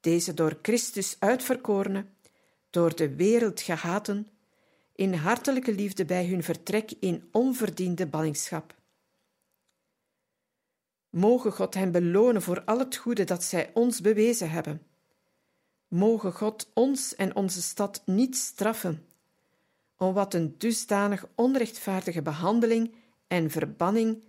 deze 0.00 0.34
door 0.34 0.58
Christus 0.62 1.16
uitverkorene, 1.18 2.06
door 2.70 2.96
de 2.96 3.14
wereld 3.14 3.60
gehaten, 3.60 4.28
in 4.94 5.14
hartelijke 5.14 5.72
liefde 5.72 6.04
bij 6.04 6.26
hun 6.26 6.42
vertrek 6.42 6.92
in 6.98 7.28
onverdiende 7.32 8.06
ballingschap. 8.06 8.74
Mogen 11.10 11.52
God 11.52 11.74
hen 11.74 11.92
belonen 11.92 12.42
voor 12.42 12.64
al 12.64 12.78
het 12.78 12.96
goede 12.96 13.24
dat 13.24 13.44
zij 13.44 13.70
ons 13.74 14.00
bewezen 14.00 14.50
hebben. 14.50 14.89
Mogen 15.90 16.32
God 16.32 16.70
ons 16.74 17.14
en 17.14 17.34
onze 17.36 17.62
stad 17.62 18.02
niet 18.04 18.36
straffen, 18.36 19.06
om 19.96 20.12
wat 20.12 20.34
een 20.34 20.54
dusdanig 20.58 21.26
onrechtvaardige 21.34 22.22
behandeling 22.22 22.94
en 23.26 23.50
verbanning 23.50 24.22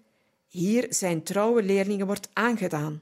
hier 0.47 0.85
zijn 0.89 1.23
trouwe 1.23 1.63
leerlingen 1.63 2.05
wordt 2.05 2.29
aangedaan. 2.33 3.01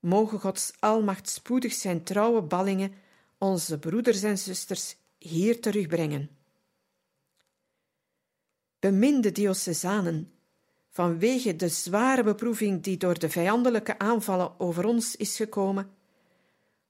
Mogen 0.00 0.40
Gods 0.40 0.72
almacht 0.78 1.28
spoedig 1.28 1.72
zijn 1.72 2.02
trouwe 2.02 2.42
ballingen, 2.42 2.92
onze 3.38 3.78
broeders 3.78 4.22
en 4.22 4.38
zusters, 4.38 4.96
hier 5.18 5.60
terugbrengen. 5.60 6.30
Beminde 8.78 9.32
diocesanen, 9.32 10.32
vanwege 10.88 11.56
de 11.56 11.68
zware 11.68 12.22
beproeving 12.22 12.82
die 12.82 12.96
door 12.96 13.18
de 13.18 13.30
vijandelijke 13.30 13.98
aanvallen 13.98 14.60
over 14.60 14.84
ons 14.84 15.16
is 15.16 15.36
gekomen, 15.36 15.93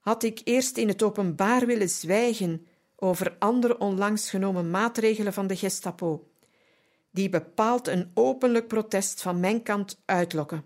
had 0.05 0.23
ik 0.23 0.41
eerst 0.43 0.77
in 0.77 0.87
het 0.87 1.03
openbaar 1.03 1.65
willen 1.65 1.89
zwijgen 1.89 2.67
over 2.95 3.35
andere 3.39 3.77
onlangs 3.77 4.29
genomen 4.29 4.69
maatregelen 4.69 5.33
van 5.33 5.47
de 5.47 5.55
Gestapo, 5.55 6.27
die 7.11 7.29
bepaald 7.29 7.87
een 7.87 8.11
openlijk 8.13 8.67
protest 8.67 9.21
van 9.21 9.39
mijn 9.39 9.63
kant 9.63 10.01
uitlokken. 10.05 10.63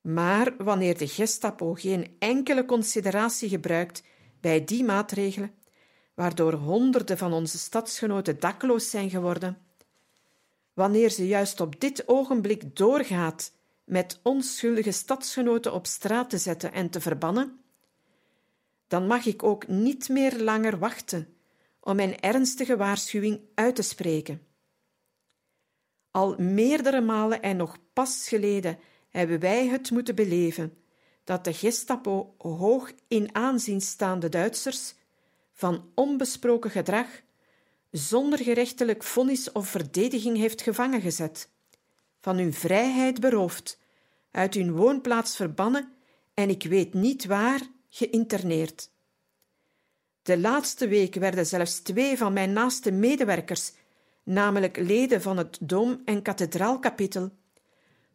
Maar 0.00 0.54
wanneer 0.58 0.98
de 0.98 1.08
Gestapo 1.08 1.74
geen 1.74 2.16
enkele 2.18 2.64
consideratie 2.64 3.48
gebruikt 3.48 4.02
bij 4.40 4.64
die 4.64 4.84
maatregelen, 4.84 5.54
waardoor 6.14 6.52
honderden 6.52 7.18
van 7.18 7.32
onze 7.32 7.58
stadsgenoten 7.58 8.40
dakloos 8.40 8.90
zijn 8.90 9.10
geworden, 9.10 9.58
wanneer 10.74 11.10
ze 11.10 11.26
juist 11.26 11.60
op 11.60 11.80
dit 11.80 12.08
ogenblik 12.08 12.76
doorgaat 12.76 13.52
met 13.84 14.20
onschuldige 14.22 14.92
stadsgenoten 14.92 15.72
op 15.72 15.86
straat 15.86 16.30
te 16.30 16.38
zetten 16.38 16.72
en 16.72 16.90
te 16.90 17.00
verbannen, 17.00 17.58
dan 18.94 19.06
mag 19.06 19.26
ik 19.26 19.42
ook 19.42 19.68
niet 19.68 20.08
meer 20.08 20.40
langer 20.40 20.78
wachten 20.78 21.36
om 21.80 21.96
mijn 21.96 22.20
ernstige 22.20 22.76
waarschuwing 22.76 23.40
uit 23.54 23.74
te 23.74 23.82
spreken. 23.82 24.42
Al 26.10 26.36
meerdere 26.38 27.00
malen 27.00 27.42
en 27.42 27.56
nog 27.56 27.76
pas 27.92 28.28
geleden 28.28 28.78
hebben 29.08 29.40
wij 29.40 29.66
het 29.66 29.90
moeten 29.90 30.14
beleven 30.14 30.76
dat 31.24 31.44
de 31.44 31.52
Gestapo 31.52 32.34
hoog 32.38 32.92
in 33.08 33.34
aanzien 33.34 33.80
staande 33.80 34.28
Duitsers 34.28 34.94
van 35.52 35.90
onbesproken 35.94 36.70
gedrag 36.70 37.08
zonder 37.90 38.38
gerechtelijk 38.38 39.02
vonnis 39.02 39.52
of 39.52 39.68
verdediging 39.68 40.36
heeft 40.36 40.62
gevangen 40.62 41.00
gezet, 41.00 41.50
van 42.20 42.36
hun 42.36 42.52
vrijheid 42.52 43.20
beroofd, 43.20 43.78
uit 44.30 44.54
hun 44.54 44.72
woonplaats 44.72 45.36
verbannen 45.36 45.92
en 46.34 46.48
ik 46.48 46.62
weet 46.62 46.94
niet 46.94 47.24
waar 47.24 47.72
geïnterneerd. 47.96 48.90
De 50.22 50.38
laatste 50.38 50.88
week 50.88 51.14
werden 51.14 51.46
zelfs 51.46 51.78
twee 51.78 52.16
van 52.18 52.32
mijn 52.32 52.52
naaste 52.52 52.90
medewerkers, 52.90 53.72
namelijk 54.22 54.76
leden 54.76 55.22
van 55.22 55.36
het 55.36 55.58
Dom- 55.60 56.02
en 56.04 56.22
Kathedraalkapitel, 56.22 57.30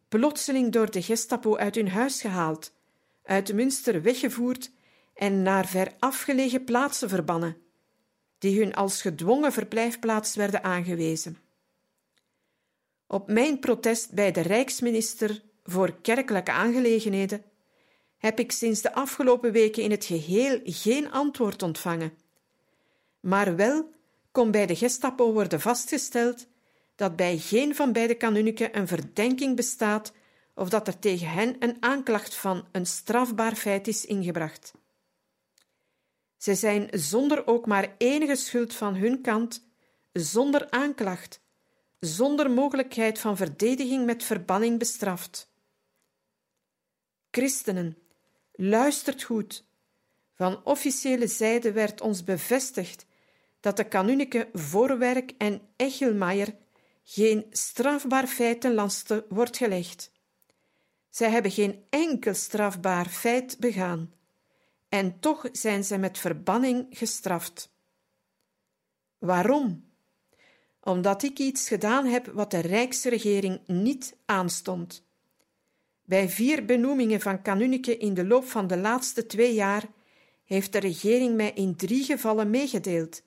plotseling 0.08 0.72
door 0.72 0.92
de 0.92 1.02
Gestapo 1.02 1.58
uit 1.58 1.76
hun 1.76 1.90
huis 1.90 2.22
gehaald, 2.22 2.74
uit 3.24 3.54
Münster 3.54 4.02
weggevoerd 4.02 4.72
en 5.14 5.42
naar 5.42 5.68
ver 5.68 5.94
afgelegen 6.00 6.64
plaatsen 6.64 7.10
verbannen, 7.10 7.58
die 8.38 8.60
hun 8.60 8.74
als 8.74 9.02
gedwongen 9.02 9.52
verblijfplaats 9.52 10.36
werden 10.36 10.64
aangewezen. 10.64 11.38
Op 13.08 13.28
mijn 13.32 13.60
protest 13.60 14.14
bij 14.14 14.32
de 14.32 14.42
Rijksminister 14.42 15.42
voor 15.64 16.02
Kerkelijke 16.02 16.52
Aangelegenheden 16.52 17.44
heb 18.20 18.40
ik 18.40 18.52
sinds 18.52 18.82
de 18.82 18.94
afgelopen 18.94 19.52
weken 19.52 19.84
in 19.84 19.92
het 19.92 20.06
geheel 20.06 20.60
geen 20.64 21.12
antwoord 21.12 21.64
ontvangen, 21.64 22.14
maar 23.20 23.56
wel 23.56 23.90
kon 24.32 24.52
bij 24.52 24.66
de 24.66 24.76
Gestapo 24.76 25.34
worden 25.34 25.62
vastgesteld 25.62 26.48
dat 26.96 27.16
bij 27.16 27.38
geen 27.38 27.76
van 27.76 27.92
beide 27.92 28.16
kanunniken 28.16 28.78
een 28.78 28.88
verdenking 28.88 29.56
bestaat 29.56 30.12
of 30.56 30.70
dat 30.70 30.88
er 30.88 31.00
tegen 31.00 31.30
hen 31.30 31.56
een 31.60 31.78
aanklacht 31.80 32.36
van 32.36 32.68
een 32.72 32.86
strafbaar 32.86 33.56
feit 33.56 33.88
is 33.88 34.06
ingebracht. 34.06 34.74
Zij 36.38 36.56
zijn 36.56 36.88
zonder 36.92 37.48
ook 37.48 37.66
maar 37.66 37.96
enige 37.98 38.36
schuld 38.36 38.74
van 38.74 38.96
hun 38.96 39.22
kant, 39.22 39.68
zonder 40.14 40.70
aanklacht, 40.70 41.42
zonder 42.00 42.52
mogelijkheid 42.52 43.20
van 43.20 43.38
verdediging 43.38 44.06
met 44.06 44.24
verbanning 44.24 44.80
bestraft. 44.80 45.52
Christenen, 47.32 47.98
luistert 48.60 49.24
goed. 49.24 49.66
Van 50.34 50.66
officiële 50.66 51.28
zijde 51.28 51.72
werd 51.72 52.02
ons 52.02 52.24
bevestigd 52.24 53.06
dat 53.60 53.78
de 53.78 53.88
kanunniken 53.88 54.50
Voorwerk 54.54 55.34
en 55.38 55.62
Echelmaier 55.76 56.56
geen 57.04 57.46
strafbaar 57.50 58.28
feit 58.28 58.62
ten 58.62 58.74
laste 58.74 59.26
wordt 59.30 59.58
gelegd. 59.58 60.12
Zij 61.10 61.30
hebben 61.30 61.52
geen 61.52 61.86
enkel 61.90 62.34
strafbaar 62.34 63.06
feit 63.06 63.60
begaan, 63.60 64.14
en 64.90 65.20
toch 65.20 65.46
zijn 65.52 65.84
zij 65.84 66.00
met 66.00 66.18
verbanning 66.18 66.88
gestraft. 66.90 67.72
Waarom? 69.18 69.90
Omdat 70.80 71.24
ik 71.24 71.40
iets 71.40 71.68
gedaan 71.68 72.06
heb 72.06 72.26
wat 72.26 72.52
de 72.52 72.60
Rijksregering 72.60 73.62
niet 73.68 74.16
aanstond. 74.26 75.08
Bij 76.10 76.30
vier 76.30 76.66
benoemingen 76.66 77.22
van 77.22 77.42
kanunniken 77.42 78.00
in 78.00 78.14
de 78.14 78.26
loop 78.26 78.46
van 78.46 78.68
de 78.68 78.78
laatste 78.78 79.26
twee 79.26 79.54
jaar 79.54 79.84
heeft 80.44 80.72
de 80.72 80.80
regering 80.80 81.36
mij 81.36 81.52
in 81.52 81.76
drie 81.76 82.04
gevallen 82.04 82.50
meegedeeld 82.50 83.22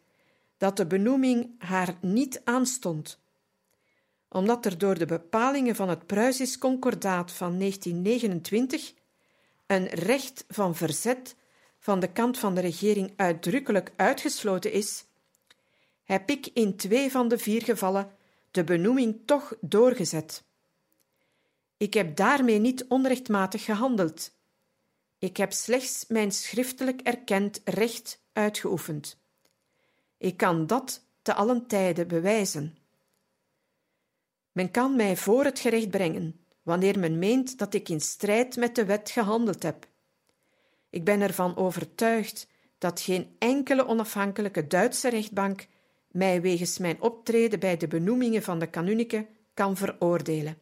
dat 0.56 0.76
de 0.76 0.86
benoeming 0.86 1.50
haar 1.58 1.94
niet 2.00 2.40
aanstond 2.44 3.20
omdat 4.28 4.66
er 4.66 4.78
door 4.78 4.98
de 4.98 5.06
bepalingen 5.06 5.74
van 5.74 5.88
het 5.88 6.06
Pruisisch 6.06 6.58
Concordaat 6.58 7.32
van 7.32 7.58
1929 7.58 8.92
een 9.66 9.86
recht 9.86 10.44
van 10.48 10.76
verzet 10.76 11.36
van 11.78 12.00
de 12.00 12.12
kant 12.12 12.38
van 12.38 12.54
de 12.54 12.60
regering 12.60 13.12
uitdrukkelijk 13.16 13.92
uitgesloten 13.96 14.72
is, 14.72 15.04
heb 16.04 16.30
ik 16.30 16.46
in 16.52 16.76
twee 16.76 17.10
van 17.10 17.28
de 17.28 17.38
vier 17.38 17.62
gevallen 17.62 18.10
de 18.50 18.64
benoeming 18.64 19.20
toch 19.24 19.54
doorgezet. 19.60 20.44
Ik 21.82 21.94
heb 21.94 22.16
daarmee 22.16 22.58
niet 22.58 22.84
onrechtmatig 22.88 23.64
gehandeld. 23.64 24.32
Ik 25.18 25.36
heb 25.36 25.52
slechts 25.52 26.04
mijn 26.08 26.32
schriftelijk 26.32 27.00
erkend 27.00 27.60
recht 27.64 28.22
uitgeoefend. 28.32 29.20
Ik 30.18 30.36
kan 30.36 30.66
dat 30.66 31.06
te 31.22 31.34
allen 31.34 31.66
tijde 31.66 32.06
bewijzen. 32.06 32.76
Men 34.52 34.70
kan 34.70 34.96
mij 34.96 35.16
voor 35.16 35.44
het 35.44 35.58
gerecht 35.58 35.90
brengen, 35.90 36.40
wanneer 36.62 36.98
men 36.98 37.18
meent 37.18 37.58
dat 37.58 37.74
ik 37.74 37.88
in 37.88 38.00
strijd 38.00 38.56
met 38.56 38.74
de 38.74 38.84
wet 38.84 39.10
gehandeld 39.10 39.62
heb. 39.62 39.88
Ik 40.90 41.04
ben 41.04 41.20
ervan 41.20 41.56
overtuigd 41.56 42.46
dat 42.78 43.00
geen 43.00 43.36
enkele 43.38 43.86
onafhankelijke 43.86 44.66
Duitse 44.66 45.08
rechtbank 45.08 45.66
mij 46.08 46.40
wegens 46.40 46.78
mijn 46.78 47.00
optreden 47.00 47.60
bij 47.60 47.76
de 47.76 47.88
benoemingen 47.88 48.42
van 48.42 48.58
de 48.58 48.66
kanunniken 48.66 49.28
kan 49.54 49.76
veroordelen. 49.76 50.61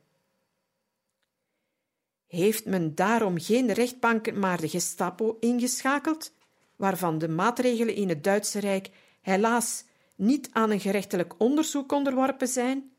Heeft 2.30 2.64
men 2.64 2.94
daarom 2.94 3.40
geen 3.40 3.72
rechtbank, 3.72 4.34
maar 4.34 4.60
de 4.60 4.68
Gestapo 4.68 5.36
ingeschakeld, 5.40 6.32
waarvan 6.76 7.18
de 7.18 7.28
maatregelen 7.28 7.94
in 7.94 8.08
het 8.08 8.24
Duitse 8.24 8.58
Rijk 8.58 8.90
helaas 9.20 9.84
niet 10.16 10.48
aan 10.52 10.70
een 10.70 10.80
gerechtelijk 10.80 11.34
onderzoek 11.38 11.92
onderworpen 11.92 12.48
zijn? 12.48 12.92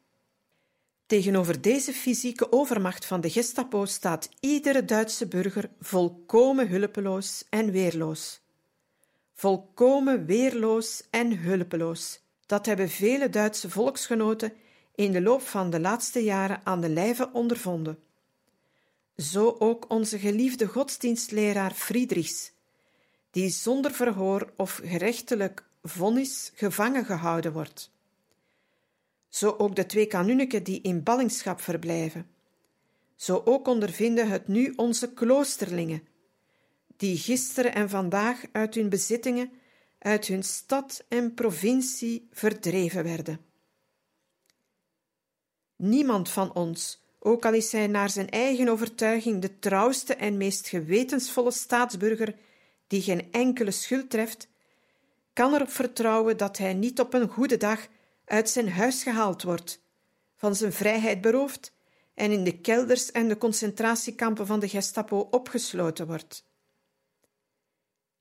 Tegenover 1.06 1.62
deze 1.62 1.94
fysieke 1.94 2.52
overmacht 2.52 3.06
van 3.06 3.22
de 3.22 3.30
Gestapo 3.30 3.86
staat 3.86 4.30
iedere 4.40 4.86
Duitse 4.86 5.28
burger 5.28 5.70
volkomen 5.80 6.68
hulpeloos 6.68 7.46
en 7.50 7.72
weerloos. 7.72 8.42
Volkomen 9.34 10.26
weerloos 10.26 11.04
en 11.10 11.38
hulpeloos. 11.38 12.22
Dat 12.46 12.66
hebben 12.66 12.90
vele 12.90 13.30
Duitse 13.30 13.70
volksgenoten 13.70 14.54
in 14.96 15.12
de 15.12 15.22
loop 15.22 15.42
van 15.42 15.70
de 15.70 15.80
laatste 15.80 16.24
jaren 16.24 16.62
aan 16.64 16.82
de 16.82 16.90
lijve 16.90 17.30
ondervonden. 17.34 18.00
Zo 19.16 19.56
ook 19.60 19.90
onze 19.90 20.20
geliefde 20.20 20.68
godsdienstleraar 20.68 21.72
Friedrichs, 21.72 22.52
die 23.32 23.50
zonder 23.50 23.92
verhoor 23.92 24.54
of 24.58 24.80
gerechtelijk 24.84 25.66
vonnis 25.82 26.52
gevangen 26.56 27.06
gehouden 27.06 27.54
wordt 27.54 27.92
zo 29.32 29.56
ook 29.58 29.76
de 29.76 29.86
twee 29.86 30.06
kanunniken 30.06 30.64
die 30.64 30.82
in 30.82 31.04
ballingschap 31.04 31.62
verblijven. 31.62 32.30
Zo 33.16 33.42
ook 33.46 33.68
ondervinden 33.68 34.30
het 34.30 34.48
nu 34.48 34.74
onze 34.76 35.14
kloosterlingen, 35.14 36.08
die 36.98 37.18
gisteren 37.18 37.74
en 37.74 37.90
vandaag 37.90 38.44
uit 38.52 38.76
hun 38.76 38.90
bezittingen, 38.90 39.52
uit 40.00 40.26
hun 40.26 40.44
stad 40.44 41.04
en 41.08 41.34
provincie 41.34 42.28
verdreven 42.32 43.04
werden. 43.04 43.40
Niemand 45.76 46.30
van 46.30 46.54
ons, 46.54 47.01
ook 47.24 47.46
al 47.46 47.54
is 47.54 47.72
hij 47.72 47.88
naar 47.88 48.10
zijn 48.10 48.30
eigen 48.30 48.70
overtuiging 48.70 49.42
de 49.42 49.60
trouwste 49.60 50.16
en 50.16 50.38
meest 50.38 50.68
gewetensvolle 50.68 51.52
staatsburger 51.52 52.36
die 52.88 53.02
geen 53.02 53.32
enkele 53.32 53.72
schuld 53.72 54.10
treft, 54.10 54.48
kan 55.34 55.54
erop 55.54 55.70
vertrouwen 55.70 56.38
dat 56.38 56.58
hij 56.58 56.74
niet 56.74 57.00
op 57.00 57.14
een 57.14 57.28
goede 57.28 57.58
dag 57.58 57.88
uit 58.26 58.50
zijn 58.50 58.70
huis 58.70 59.04
gehaald 59.04 59.44
wordt, 59.44 59.82
van 60.36 60.56
zijn 60.56 60.74
vrijheid 60.74 61.22
beroofd 61.22 61.74
en 62.14 62.32
in 62.32 62.44
de 62.44 62.60
kelders 62.60 63.12
en 63.12 63.28
de 63.28 63.38
concentratiekampen 63.38 64.46
van 64.46 64.60
de 64.60 64.70
Gestapo 64.70 65.28
opgesloten 65.32 66.08
wordt. 66.08 66.46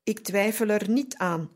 Ik 0.03 0.19
twijfel 0.19 0.69
er 0.69 0.91
niet 0.91 1.17
aan. 1.17 1.51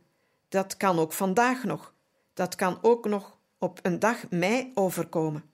Dat 0.48 0.76
kan 0.76 0.98
ook 0.98 1.12
vandaag 1.12 1.64
nog. 1.64 1.94
Dat 2.34 2.54
kan 2.54 2.78
ook 2.82 3.06
nog 3.06 3.38
op 3.58 3.78
een 3.82 3.98
dag 3.98 4.30
mij 4.30 4.72
overkomen. 4.74 5.53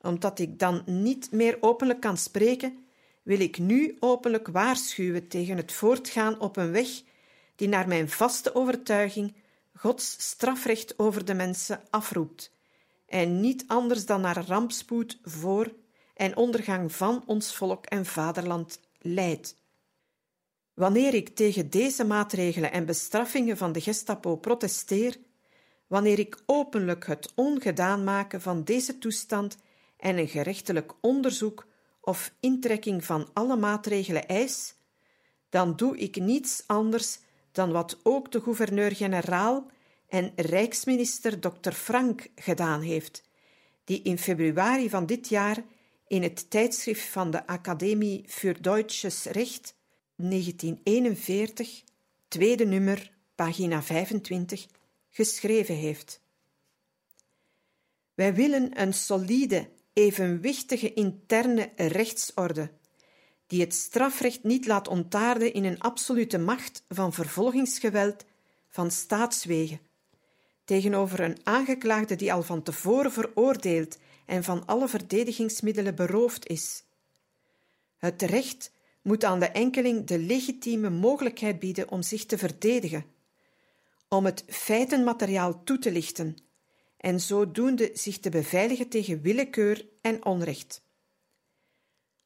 Omdat 0.00 0.38
ik 0.38 0.58
dan 0.58 0.82
niet 0.86 1.32
meer 1.32 1.56
openlijk 1.60 2.00
kan 2.00 2.16
spreken, 2.16 2.86
wil 3.22 3.40
ik 3.40 3.58
nu 3.58 3.96
openlijk 4.00 4.48
waarschuwen 4.48 5.28
tegen 5.28 5.56
het 5.56 5.72
voortgaan 5.72 6.40
op 6.40 6.56
een 6.56 6.72
weg 6.72 6.88
die 7.56 7.68
naar 7.68 7.88
mijn 7.88 8.08
vaste 8.08 8.54
overtuiging 8.54 9.34
Gods 9.74 10.16
strafrecht 10.18 10.98
over 10.98 11.24
de 11.24 11.34
mensen 11.34 11.80
afroept 11.90 12.52
en 13.06 13.40
niet 13.40 13.64
anders 13.66 14.06
dan 14.06 14.20
naar 14.20 14.44
rampspoed 14.46 15.18
voor 15.22 15.72
en 16.14 16.36
ondergang 16.36 16.92
van 16.92 17.22
ons 17.26 17.56
volk 17.56 17.86
en 17.86 18.06
vaderland 18.06 18.80
leidt. 18.98 19.56
Wanneer 20.74 21.14
ik 21.14 21.28
tegen 21.28 21.70
deze 21.70 22.04
maatregelen 22.04 22.72
en 22.72 22.86
bestraffingen 22.86 23.56
van 23.56 23.72
de 23.72 23.80
Gestapo 23.80 24.36
protesteer, 24.36 25.16
wanneer 25.86 26.18
ik 26.18 26.42
openlijk 26.46 27.06
het 27.06 27.32
ongedaan 27.34 28.04
maken 28.04 28.40
van 28.40 28.64
deze 28.64 28.98
toestand 28.98 29.56
en 29.98 30.18
een 30.18 30.28
gerechtelijk 30.28 30.92
onderzoek 31.00 31.66
of 32.00 32.34
intrekking 32.40 33.04
van 33.04 33.30
alle 33.32 33.56
maatregelen 33.56 34.26
eis, 34.26 34.74
dan 35.48 35.76
doe 35.76 35.98
ik 35.98 36.16
niets 36.16 36.62
anders 36.66 37.18
dan 37.52 37.72
wat 37.72 37.98
ook 38.02 38.32
de 38.32 38.40
gouverneur-generaal 38.40 39.66
en 40.08 40.32
Rijksminister 40.36 41.38
Dr. 41.40 41.72
Frank 41.72 42.28
gedaan 42.34 42.80
heeft, 42.80 43.22
die 43.84 44.02
in 44.02 44.18
februari 44.18 44.90
van 44.90 45.06
dit 45.06 45.28
jaar 45.28 45.64
in 46.06 46.22
het 46.22 46.50
tijdschrift 46.50 47.08
van 47.08 47.30
de 47.30 47.46
Academie 47.46 48.24
für 48.26 48.60
Deutsches 48.60 49.24
Recht 49.24 49.74
1941, 50.16 51.82
tweede 52.28 52.64
nummer, 52.64 53.10
pagina 53.34 53.82
25, 53.82 54.66
geschreven 55.08 55.74
heeft. 55.74 56.20
Wij 58.14 58.34
willen 58.34 58.80
een 58.80 58.94
solide, 58.94 59.68
evenwichtige 59.98 60.94
interne 60.94 61.70
rechtsorde 61.76 62.70
die 63.46 63.60
het 63.60 63.74
strafrecht 63.74 64.42
niet 64.42 64.66
laat 64.66 64.88
ontaarden 64.88 65.52
in 65.52 65.64
een 65.64 65.80
absolute 65.80 66.38
macht 66.38 66.82
van 66.88 67.12
vervolgingsgeweld 67.12 68.24
van 68.68 68.90
staatswegen, 68.90 69.80
tegenover 70.64 71.20
een 71.20 71.38
aangeklaagde 71.42 72.16
die 72.16 72.32
al 72.32 72.42
van 72.42 72.62
tevoren 72.62 73.12
veroordeeld 73.12 73.98
en 74.26 74.44
van 74.44 74.66
alle 74.66 74.88
verdedigingsmiddelen 74.88 75.94
beroofd 75.94 76.48
is. 76.48 76.84
Het 77.96 78.22
recht 78.22 78.72
moet 79.02 79.24
aan 79.24 79.40
de 79.40 79.48
enkeling 79.48 80.06
de 80.06 80.18
legitieme 80.18 80.90
mogelijkheid 80.90 81.58
bieden 81.58 81.90
om 81.90 82.02
zich 82.02 82.26
te 82.26 82.38
verdedigen, 82.38 83.04
om 84.08 84.24
het 84.24 84.44
feitenmateriaal 84.46 85.64
toe 85.64 85.78
te 85.78 85.92
lichten 85.92 86.36
en 86.98 87.20
zodoende 87.20 87.90
zich 87.94 88.18
te 88.18 88.30
beveiligen 88.30 88.88
tegen 88.88 89.22
willekeur 89.22 89.86
en 90.00 90.24
onrecht. 90.24 90.82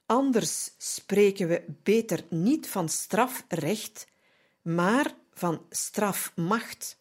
Anders 0.07 0.75
spreken 0.79 1.49
we 1.49 1.65
beter 1.83 2.25
niet 2.29 2.69
van 2.69 2.89
strafrecht, 2.89 4.07
maar 4.63 5.15
van 5.35 5.67
strafmacht. 5.71 7.01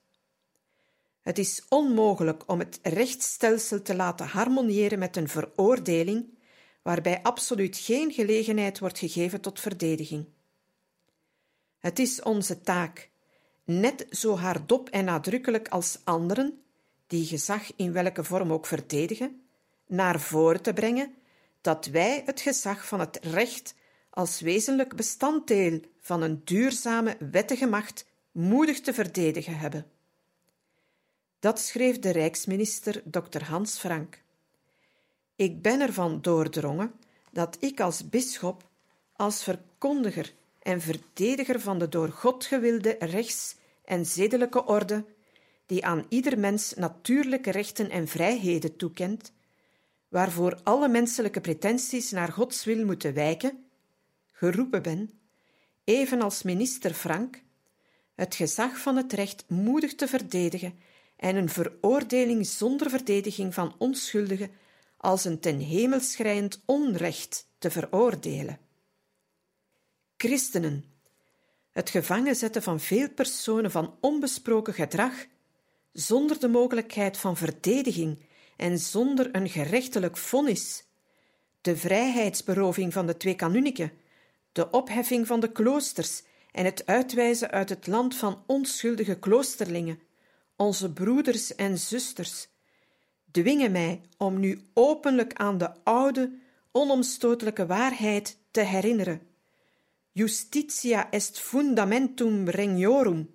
Het 1.21 1.37
is 1.37 1.65
onmogelijk 1.69 2.49
om 2.49 2.59
het 2.59 2.79
rechtsstelsel 2.83 3.81
te 3.81 3.95
laten 3.95 4.25
harmoniëren 4.25 4.99
met 4.99 5.17
een 5.17 5.27
veroordeling 5.27 6.37
waarbij 6.81 7.21
absoluut 7.21 7.77
geen 7.77 8.11
gelegenheid 8.11 8.79
wordt 8.79 8.99
gegeven 8.99 9.41
tot 9.41 9.59
verdediging. 9.59 10.25
Het 11.79 11.99
is 11.99 12.21
onze 12.21 12.61
taak, 12.61 13.09
net 13.63 14.05
zo 14.09 14.35
hardop 14.35 14.89
en 14.89 15.05
nadrukkelijk 15.05 15.67
als 15.67 15.99
anderen, 16.03 16.61
die 17.11 17.25
gezag 17.25 17.71
in 17.75 17.91
welke 17.91 18.23
vorm 18.23 18.51
ook 18.51 18.65
verdedigen, 18.65 19.41
naar 19.87 20.19
voren 20.19 20.61
te 20.61 20.73
brengen 20.73 21.13
dat 21.61 21.85
wij 21.85 22.23
het 22.25 22.41
gezag 22.41 22.87
van 22.87 22.99
het 22.99 23.19
recht 23.21 23.75
als 24.09 24.39
wezenlijk 24.39 24.95
bestanddeel 24.95 25.79
van 25.99 26.21
een 26.21 26.41
duurzame 26.43 27.17
wettige 27.31 27.65
macht 27.67 28.05
moedig 28.31 28.79
te 28.79 28.93
verdedigen 28.93 29.57
hebben. 29.57 29.85
Dat 31.39 31.59
schreef 31.59 31.99
de 31.99 32.09
Rijksminister 32.09 33.03
Dr. 33.05 33.43
Hans 33.43 33.77
Frank. 33.77 34.21
Ik 35.35 35.61
ben 35.61 35.81
ervan 35.81 36.21
doordrongen 36.21 36.93
dat 37.31 37.57
ik 37.59 37.79
als 37.79 38.09
bisschop, 38.09 38.69
als 39.15 39.43
verkondiger 39.43 40.33
en 40.61 40.81
verdediger 40.81 41.59
van 41.59 41.79
de 41.79 41.89
door 41.89 42.09
God 42.09 42.45
gewilde 42.45 42.95
rechts- 42.99 43.55
en 43.85 44.05
zedelijke 44.05 44.65
orde, 44.65 45.05
die 45.71 45.85
aan 45.85 46.05
ieder 46.09 46.39
mens 46.39 46.73
natuurlijke 46.73 47.51
rechten 47.51 47.89
en 47.89 48.07
vrijheden 48.07 48.75
toekent, 48.75 49.31
waarvoor 50.07 50.59
alle 50.63 50.87
menselijke 50.87 51.41
pretenties 51.41 52.11
naar 52.11 52.31
Gods 52.31 52.63
wil 52.63 52.85
moeten 52.85 53.13
wijken, 53.13 53.65
geroepen 54.31 54.81
ben, 54.81 55.09
evenals 55.83 56.43
minister 56.43 56.93
Frank, 56.93 57.41
het 58.15 58.35
gezag 58.35 58.77
van 58.77 58.95
het 58.95 59.13
recht 59.13 59.43
moedig 59.47 59.95
te 59.95 60.07
verdedigen 60.07 60.79
en 61.15 61.35
een 61.35 61.49
veroordeling 61.49 62.47
zonder 62.47 62.89
verdediging 62.89 63.53
van 63.53 63.75
onschuldigen 63.77 64.51
als 64.97 65.25
een 65.25 65.39
ten 65.39 65.59
hemel 65.59 65.99
schrijend 65.99 66.61
onrecht 66.65 67.47
te 67.57 67.71
veroordelen. 67.71 68.59
Christenen, 70.17 70.85
het 71.71 71.89
gevangen 71.89 72.35
zetten 72.35 72.63
van 72.63 72.79
veel 72.79 73.09
personen 73.09 73.71
van 73.71 73.97
onbesproken 73.99 74.73
gedrag, 74.73 75.13
zonder 75.93 76.39
de 76.39 76.47
mogelijkheid 76.47 77.17
van 77.17 77.37
verdediging 77.37 78.25
en 78.57 78.79
zonder 78.79 79.35
een 79.35 79.49
gerechtelijk 79.49 80.17
vonnis, 80.17 80.83
de 81.61 81.77
vrijheidsberoving 81.77 82.93
van 82.93 83.05
de 83.07 83.17
twee 83.17 83.35
kanuniken, 83.35 83.91
de 84.51 84.69
opheffing 84.69 85.27
van 85.27 85.39
de 85.39 85.51
kloosters 85.51 86.23
en 86.51 86.65
het 86.65 86.85
uitwijzen 86.85 87.51
uit 87.51 87.69
het 87.69 87.87
land 87.87 88.15
van 88.15 88.43
onschuldige 88.47 89.19
kloosterlingen, 89.19 89.99
onze 90.55 90.93
broeders 90.93 91.55
en 91.55 91.77
zusters, 91.77 92.47
dwingen 93.31 93.71
mij 93.71 94.01
om 94.17 94.39
nu 94.39 94.61
openlijk 94.73 95.33
aan 95.33 95.57
de 95.57 95.83
oude, 95.83 96.39
onomstotelijke 96.71 97.65
waarheid 97.65 98.37
te 98.51 98.61
herinneren. 98.61 99.21
Justitia 100.11 101.11
est 101.11 101.39
fundamentum 101.39 102.49
regnorum. 102.49 103.29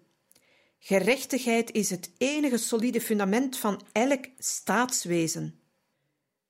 Gerechtigheid 0.87 1.73
is 1.73 1.91
het 1.91 2.11
enige 2.19 2.57
solide 2.57 3.01
fundament 3.01 3.59
van 3.59 3.81
elk 3.93 4.25
staatswezen. 4.39 5.61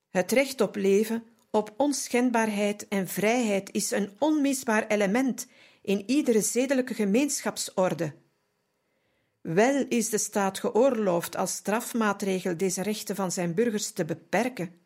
Het 0.09 0.31
recht 0.31 0.61
op 0.61 0.75
leven, 0.75 1.23
op 1.51 1.73
onschendbaarheid 1.77 2.87
en 2.87 3.07
vrijheid 3.07 3.71
is 3.71 3.91
een 3.91 4.09
onmisbaar 4.19 4.87
element 4.87 5.47
in 5.81 6.03
iedere 6.09 6.41
zedelijke 6.41 6.93
gemeenschapsorde. 6.93 8.13
Wel 9.41 9.85
is 9.89 10.09
de 10.09 10.17
staat 10.17 10.59
geoorloofd 10.59 11.35
als 11.35 11.53
strafmaatregel 11.53 12.57
deze 12.57 12.81
rechten 12.81 13.15
van 13.15 13.31
zijn 13.31 13.53
burgers 13.53 13.91
te 13.91 14.05
beperken, 14.05 14.79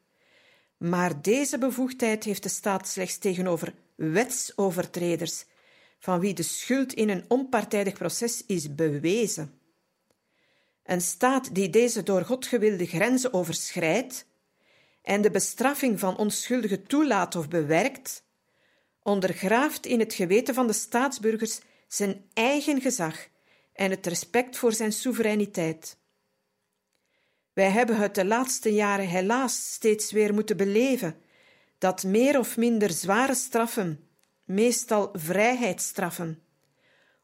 maar 0.77 1.21
deze 1.21 1.57
bevoegdheid 1.57 2.23
heeft 2.23 2.43
de 2.43 2.49
staat 2.49 2.87
slechts 2.87 3.17
tegenover 3.17 3.73
wetsovertreders, 3.95 5.45
van 6.01 6.19
wie 6.19 6.33
de 6.33 6.43
schuld 6.43 6.93
in 6.93 7.09
een 7.09 7.25
onpartijdig 7.27 7.93
proces 7.93 8.45
is 8.45 8.75
bewezen. 8.75 9.59
Een 10.83 11.01
staat 11.01 11.55
die 11.55 11.69
deze 11.69 12.03
door 12.03 12.25
God 12.25 12.45
gewilde 12.45 12.85
grenzen 12.85 13.33
overschrijdt 13.33 14.25
en 15.01 15.21
de 15.21 15.31
bestraffing 15.31 15.99
van 15.99 16.17
onschuldigen 16.17 16.87
toelaat 16.87 17.35
of 17.35 17.47
bewerkt, 17.47 18.23
ondergraaft 19.03 19.85
in 19.85 19.99
het 19.99 20.13
geweten 20.13 20.53
van 20.53 20.67
de 20.67 20.73
staatsburgers 20.73 21.59
zijn 21.87 22.25
eigen 22.33 22.81
gezag 22.81 23.27
en 23.73 23.89
het 23.89 24.07
respect 24.07 24.57
voor 24.57 24.73
zijn 24.73 24.91
soevereiniteit. 24.91 25.97
Wij 27.53 27.69
hebben 27.69 27.97
het 27.97 28.15
de 28.15 28.25
laatste 28.25 28.73
jaren 28.73 29.07
helaas 29.07 29.73
steeds 29.73 30.11
weer 30.11 30.33
moeten 30.33 30.57
beleven 30.57 31.21
dat 31.77 32.03
meer 32.03 32.39
of 32.39 32.57
minder 32.57 32.89
zware 32.89 33.35
straffen, 33.35 34.10
meestal 34.53 35.09
vrijheidsstraffen, 35.13 36.43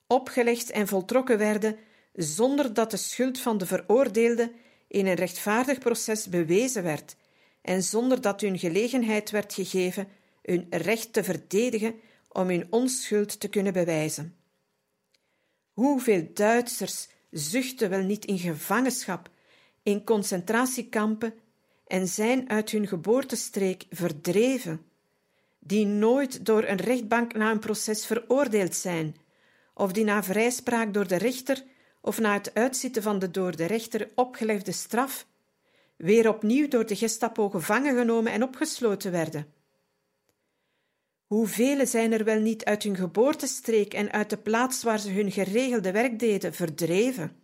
opgelegd 0.08 0.70
en 0.70 0.88
voltrokken 0.88 1.38
werden 1.38 1.78
zonder 2.13 2.74
dat 2.74 2.92
de 2.92 2.98
schuld 2.98 3.40
van 3.40 3.58
de 3.58 3.66
veroordeelde 3.66 4.52
in 4.88 5.06
een 5.06 5.13
rechtvaardig 5.13 5.80
proces 5.80 6.28
bewezen 6.30 6.84
werd 6.84 7.16
en 7.62 7.84
zonder 7.84 8.22
dat 8.22 8.42
hun 8.42 8.60
gelegenheid 8.60 9.30
werd 9.30 9.54
gegeven 9.54 10.08
hun 10.42 10.68
recht 10.70 11.13
te 11.13 11.24
verdedigen 11.24 11.96
om 12.30 12.48
hun 12.48 12.68
onschuld 12.70 13.40
te 13.40 13.48
kunnen 13.48 13.74
bewijzen. 13.74 14.36
Hoeveel 15.74 16.28
Duitsers 16.34 17.08
zuchten 17.32 17.90
wel 17.90 18.04
niet 18.04 18.26
in 18.26 18.40
gevangenschap, 18.40 19.30
in 19.84 20.04
concentratiekampen 20.04 21.34
en 21.88 22.08
zijn 22.08 22.50
uit 22.50 22.70
hun 22.70 22.88
geboortestreek 22.88 23.86
verdreven, 23.90 24.86
die 25.68 25.86
nooit 25.86 26.46
door 26.46 26.64
een 26.64 26.78
rechtbank 26.78 27.34
na 27.34 27.52
een 27.52 27.60
proces 27.60 28.06
veroordeeld 28.06 28.76
zijn, 28.76 29.16
of 29.74 29.92
die 29.92 30.04
na 30.04 30.24
vrijspraak 30.24 30.94
door 30.94 31.08
de 31.08 31.18
rechter 31.18 31.64
of 32.02 32.20
na 32.20 32.34
het 32.34 32.54
uitzitten 32.54 33.04
van 33.04 33.20
de 33.20 33.32
door 33.32 33.56
de 33.56 33.66
rechter 33.66 34.10
opgelegde 34.16 34.72
straf 34.72 35.28
weer 35.98 36.30
opnieuw 36.30 36.68
door 36.68 36.86
de 36.86 36.96
Gestapo 36.96 37.50
gevangen 37.50 37.98
genomen 37.98 38.32
en 38.32 38.44
opgesloten 38.44 39.12
werden. 39.12 39.54
Hoeveel 41.26 41.86
zijn 41.86 42.12
er 42.12 42.24
wel 42.24 42.40
niet 42.40 42.66
uit 42.66 42.84
hun 42.84 42.96
geboortestreek 42.96 43.94
en 43.94 44.12
uit 44.12 44.30
de 44.30 44.38
plaats 44.38 44.84
waar 44.84 45.00
ze 45.00 45.12
hun 45.12 45.32
geregelde 45.32 45.92
werk 45.92 46.20
deden 46.20 46.54
verdreven? 46.54 47.36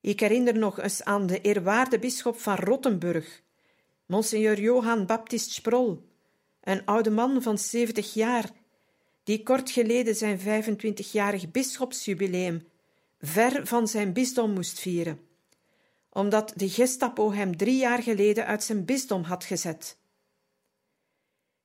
Ik 0.00 0.20
herinner 0.20 0.58
nog 0.58 0.80
eens 0.80 1.04
aan 1.04 1.26
de 1.26 1.40
eerwaarde 1.40 1.98
bisschop 1.98 2.38
van 2.38 2.56
Rottenburg, 2.56 3.42
Monseigneur 4.06 4.60
Johann 4.60 5.06
Baptist 5.06 5.50
Sprol, 5.50 6.07
een 6.68 6.84
oude 6.84 7.10
man 7.10 7.42
van 7.42 7.58
zeventig 7.58 8.14
jaar, 8.14 8.50
die 9.24 9.42
kort 9.42 9.70
geleden 9.70 10.14
zijn 10.14 10.38
25-jarig 10.38 11.50
bisschopsjubileum 11.50 12.66
ver 13.20 13.66
van 13.66 13.88
zijn 13.88 14.12
bisdom 14.12 14.52
moest 14.52 14.80
vieren, 14.80 15.20
omdat 16.10 16.52
de 16.56 16.68
Gestapo 16.68 17.32
hem 17.32 17.56
drie 17.56 17.78
jaar 17.78 18.02
geleden 18.02 18.46
uit 18.46 18.64
zijn 18.64 18.84
bisdom 18.84 19.22
had 19.22 19.44
gezet. 19.44 19.98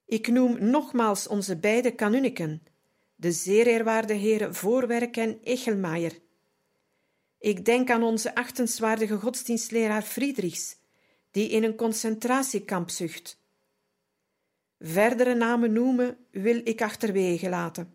Ik 0.05 0.27
noem 0.27 0.69
nogmaals 0.69 1.27
onze 1.27 1.57
beide 1.57 1.91
kanuniken, 1.91 2.63
de 3.15 3.31
zeer 3.31 3.67
eerwaarde 3.67 4.13
heren 4.13 4.55
Voorwerk 4.55 5.17
en 5.17 5.39
Echelmaier. 5.43 6.19
Ik 7.39 7.65
denk 7.65 7.89
aan 7.89 8.03
onze 8.03 8.35
achtenswaardige 8.35 9.17
godsdienstleraar 9.17 10.01
Friedrichs, 10.01 10.75
die 11.31 11.49
in 11.49 11.63
een 11.63 11.75
concentratiekamp 11.75 12.89
zucht. 12.89 13.41
Verdere 14.85 15.35
namen 15.35 15.73
noemen 15.73 16.17
wil 16.31 16.61
ik 16.63 16.81
achterwege 16.81 17.49
laten. 17.49 17.93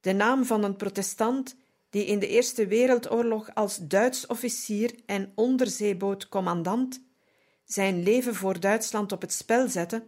De 0.00 0.12
naam 0.12 0.44
van 0.44 0.64
een 0.64 0.76
protestant 0.76 1.56
die 1.90 2.04
in 2.04 2.18
de 2.18 2.28
Eerste 2.28 2.66
Wereldoorlog 2.66 3.54
als 3.54 3.78
Duits 3.78 4.26
officier 4.26 4.94
en 5.06 5.32
onderzeebootcommandant 5.34 7.02
zijn 7.64 8.02
leven 8.02 8.34
voor 8.34 8.60
Duitsland 8.60 9.12
op 9.12 9.20
het 9.20 9.32
spel 9.32 9.68
zette 9.68 10.06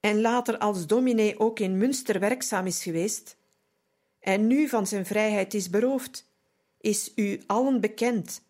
en 0.00 0.20
later 0.20 0.58
als 0.58 0.86
dominee 0.86 1.38
ook 1.38 1.58
in 1.58 1.78
Münster 1.78 2.20
werkzaam 2.20 2.66
is 2.66 2.82
geweest, 2.82 3.36
en 4.20 4.46
nu 4.46 4.68
van 4.68 4.86
zijn 4.86 5.06
vrijheid 5.06 5.54
is 5.54 5.70
beroofd, 5.70 6.30
is 6.80 7.12
u 7.14 7.42
allen 7.46 7.80
bekend. 7.80 8.42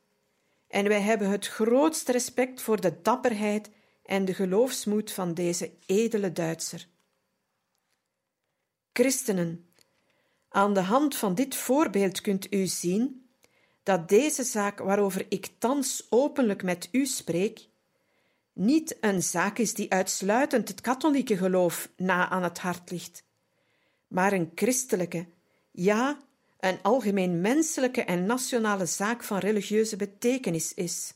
En 0.68 0.88
wij 0.88 1.00
hebben 1.00 1.30
het 1.30 1.46
grootste 1.46 2.12
respect 2.12 2.62
voor 2.62 2.80
de 2.80 3.02
dapperheid 3.02 3.70
en 4.06 4.24
de 4.24 4.34
geloofsmoed 4.34 5.12
van 5.12 5.34
deze 5.34 5.70
edele 5.86 6.32
Duitser. 6.32 6.86
Christenen, 8.92 9.66
aan 10.48 10.74
de 10.74 10.80
hand 10.80 11.16
van 11.16 11.34
dit 11.34 11.54
voorbeeld 11.54 12.20
kunt 12.20 12.52
u 12.52 12.66
zien 12.66 13.28
dat 13.82 14.08
deze 14.08 14.42
zaak 14.42 14.78
waarover 14.78 15.26
ik 15.28 15.48
thans 15.58 16.06
openlijk 16.10 16.62
met 16.62 16.88
u 16.92 17.06
spreek, 17.06 17.68
niet 18.52 18.96
een 19.00 19.22
zaak 19.22 19.58
is 19.58 19.74
die 19.74 19.92
uitsluitend 19.92 20.68
het 20.68 20.80
katholieke 20.80 21.36
geloof 21.36 21.90
na 21.96 22.28
aan 22.28 22.42
het 22.42 22.58
hart 22.58 22.90
ligt, 22.90 23.24
maar 24.08 24.32
een 24.32 24.52
christelijke, 24.54 25.26
ja, 25.70 26.18
een 26.60 26.82
algemeen 26.82 27.40
menselijke 27.40 28.04
en 28.04 28.26
nationale 28.26 28.86
zaak 28.86 29.22
van 29.22 29.38
religieuze 29.38 29.96
betekenis 29.96 30.74
is. 30.74 31.14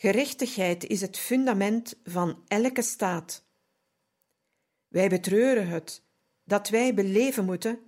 Gerechtigheid 0.00 0.86
is 0.86 1.00
het 1.00 1.18
fundament 1.18 1.98
van 2.04 2.44
elke 2.48 2.82
staat. 2.82 3.44
Wij 4.88 5.08
betreuren 5.08 5.68
het 5.68 6.02
dat 6.44 6.68
wij 6.68 6.94
beleven 6.94 7.44
moeten, 7.44 7.78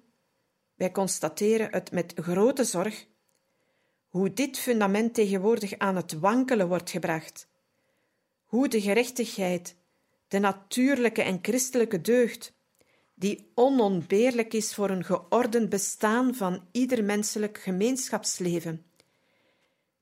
wij 0.75 0.91
constateren 0.91 1.69
het 1.71 1.93
met 1.93 2.13
grote 2.17 2.65
zorg, 2.65 3.07
hoe 4.09 4.33
dit 4.33 4.59
fundament 4.59 5.15
tegenwoordig 5.15 5.79
aan 5.79 5.97
het 5.97 6.13
wankelen 6.13 6.69
wordt 6.69 6.91
gebracht, 6.91 7.49
hoe 8.45 8.69
de 8.69 8.81
gerechtigheid, 8.81 9.77
de 10.29 10.39
natuurlijke 10.39 11.23
en 11.23 11.39
christelijke 11.43 12.01
deugd, 12.01 12.55
die 13.15 13.51
onontbeerlijk 13.55 14.55
is 14.55 14.75
voor 14.75 14.91
een 14.91 15.05
geordend 15.05 15.69
bestaan 15.69 16.35
van 16.35 16.69
ieder 16.73 17.05
menselijk 17.05 17.59
gemeenschapsleven, 17.59 18.85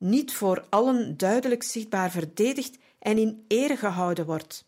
niet 0.00 0.32
voor 0.32 0.66
allen 0.68 1.16
duidelijk 1.16 1.62
zichtbaar 1.62 2.10
verdedigd 2.10 2.78
en 2.98 3.18
in 3.18 3.44
ere 3.48 3.76
gehouden 3.76 4.26
wordt. 4.26 4.64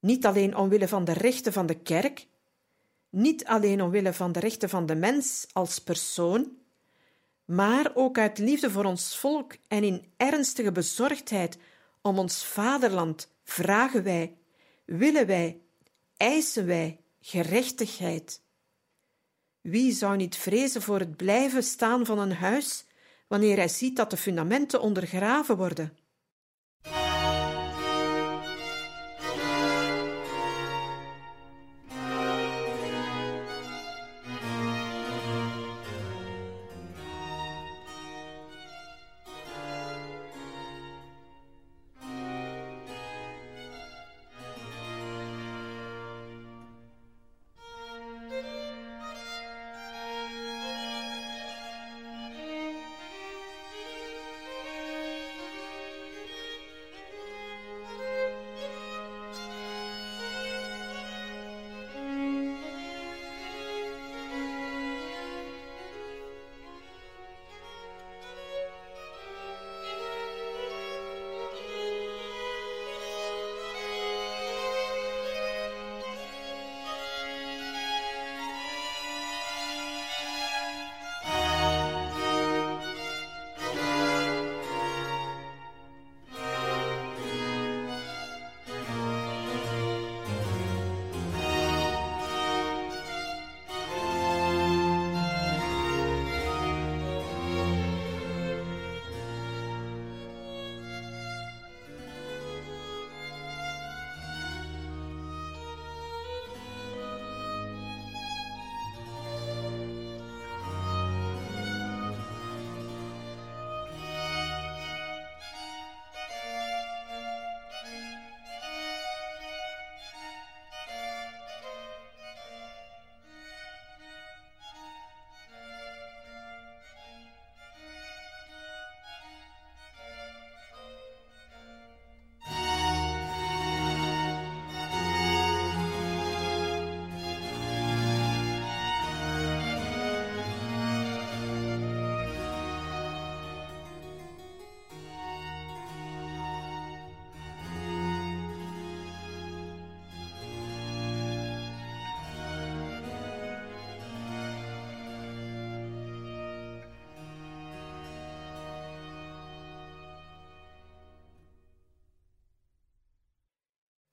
Niet 0.00 0.26
alleen 0.26 0.56
omwille 0.56 0.88
van 0.88 1.04
de 1.04 1.12
rechten 1.12 1.52
van 1.52 1.66
de 1.66 1.78
kerk, 1.78 2.26
niet 3.10 3.44
alleen 3.44 3.82
omwille 3.82 4.12
van 4.12 4.32
de 4.32 4.40
rechten 4.40 4.68
van 4.68 4.86
de 4.86 4.94
mens 4.94 5.46
als 5.52 5.78
persoon, 5.78 6.56
maar 7.44 7.90
ook 7.94 8.18
uit 8.18 8.38
liefde 8.38 8.70
voor 8.70 8.84
ons 8.84 9.16
volk 9.16 9.56
en 9.68 9.84
in 9.84 10.12
ernstige 10.16 10.72
bezorgdheid 10.72 11.58
om 12.00 12.18
ons 12.18 12.44
vaderland 12.44 13.28
vragen 13.44 14.02
wij, 14.02 14.36
willen 14.84 15.26
wij, 15.26 15.60
eisen 16.16 16.66
wij 16.66 17.00
gerechtigheid. 17.20 18.40
Wie 19.60 19.92
zou 19.92 20.16
niet 20.16 20.36
vrezen 20.36 20.82
voor 20.82 20.98
het 20.98 21.16
blijven 21.16 21.62
staan 21.62 22.06
van 22.06 22.18
een 22.18 22.32
huis 22.32 22.84
wanneer 23.32 23.56
hij 23.56 23.68
ziet 23.68 23.96
dat 23.96 24.10
de 24.10 24.16
fundamenten 24.16 24.80
ondergraven 24.80 25.56
worden? 25.56 25.96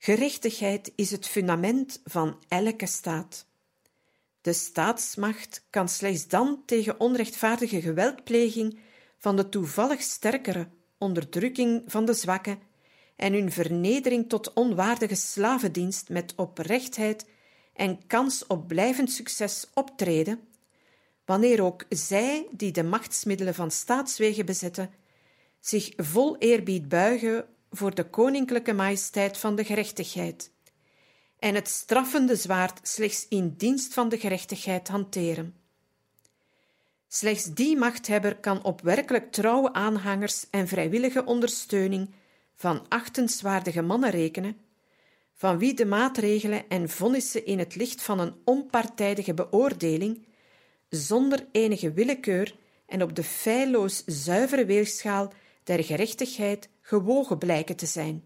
Gerechtigheid 0.01 0.91
is 0.95 1.11
het 1.11 1.27
fundament 1.27 2.01
van 2.03 2.43
elke 2.47 2.85
staat. 2.85 3.45
De 4.41 4.53
staatsmacht 4.53 5.65
kan 5.69 5.89
slechts 5.89 6.27
dan 6.27 6.63
tegen 6.65 6.99
onrechtvaardige 6.99 7.81
geweldpleging 7.81 8.79
van 9.17 9.35
de 9.35 9.49
toevallig 9.49 10.01
sterkere, 10.01 10.67
onderdrukking 10.97 11.83
van 11.85 12.05
de 12.05 12.13
zwakke 12.13 12.57
en 13.15 13.33
hun 13.33 13.51
vernedering 13.51 14.29
tot 14.29 14.53
onwaardige 14.53 15.15
slavendienst 15.15 16.09
met 16.09 16.33
oprechtheid 16.35 17.25
en 17.73 18.07
kans 18.07 18.47
op 18.47 18.67
blijvend 18.67 19.11
succes 19.11 19.67
optreden, 19.73 20.39
wanneer 21.25 21.63
ook 21.63 21.85
zij 21.89 22.47
die 22.51 22.71
de 22.71 22.83
machtsmiddelen 22.83 23.55
van 23.55 23.71
staatswegen 23.71 24.45
bezetten, 24.45 24.93
zich 25.59 25.93
vol 25.95 26.37
eerbied 26.37 26.87
buigen 26.87 27.45
voor 27.71 27.95
de 27.95 28.03
koninklijke 28.03 28.73
majesteit 28.73 29.37
van 29.37 29.55
de 29.55 29.63
gerechtigheid 29.63 30.51
en 31.39 31.55
het 31.55 31.67
straffende 31.67 32.35
zwaard 32.35 32.87
slechts 32.87 33.27
in 33.27 33.53
dienst 33.57 33.93
van 33.93 34.09
de 34.09 34.17
gerechtigheid 34.17 34.87
hanteren. 34.87 35.55
Slechts 37.07 37.53
die 37.53 37.77
machthebber 37.77 38.35
kan 38.35 38.63
op 38.63 38.81
werkelijk 38.81 39.31
trouwe 39.31 39.73
aanhangers 39.73 40.45
en 40.49 40.67
vrijwillige 40.67 41.25
ondersteuning 41.25 42.09
van 42.55 42.85
achtenswaardige 42.89 43.81
mannen 43.81 44.09
rekenen, 44.09 44.57
van 45.33 45.57
wie 45.57 45.73
de 45.73 45.85
maatregelen 45.85 46.69
en 46.69 46.89
vonnissen 46.89 47.45
in 47.45 47.59
het 47.59 47.75
licht 47.75 48.01
van 48.01 48.19
een 48.19 48.33
onpartijdige 48.43 49.33
beoordeling, 49.33 50.25
zonder 50.89 51.47
enige 51.51 51.91
willekeur 51.91 52.55
en 52.85 53.03
op 53.03 53.15
de 53.15 53.23
feilloos 53.23 54.03
zuivere 54.05 54.65
weegschaal 54.65 55.33
der 55.63 55.83
gerechtigheid 55.83 56.69
gewogen 56.89 57.37
blijken 57.37 57.75
te 57.75 57.85
zijn. 57.85 58.25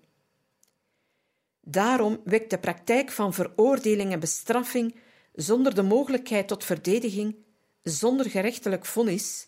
Daarom 1.62 2.22
wekt 2.24 2.50
de 2.50 2.60
praktijk 2.60 3.12
van 3.12 3.34
veroordeling 3.34 4.12
en 4.12 4.20
bestraffing 4.20 4.96
zonder 5.34 5.76
de 5.76 5.82
mogelijkheid 5.82 6.48
tot 6.48 6.64
verdediging, 6.64 7.36
zonder 7.82 8.30
gerechtelijk 8.30 8.86
vonnis, 8.86 9.48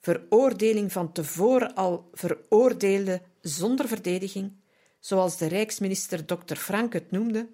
veroordeling 0.00 0.92
van 0.92 1.12
tevoren 1.12 1.74
al 1.74 2.08
veroordeelde 2.12 3.22
zonder 3.40 3.88
verdediging, 3.88 4.52
zoals 5.00 5.36
de 5.36 5.46
Rijksminister 5.46 6.24
Dr. 6.24 6.54
Frank 6.54 6.92
het 6.92 7.10
noemde, 7.10 7.48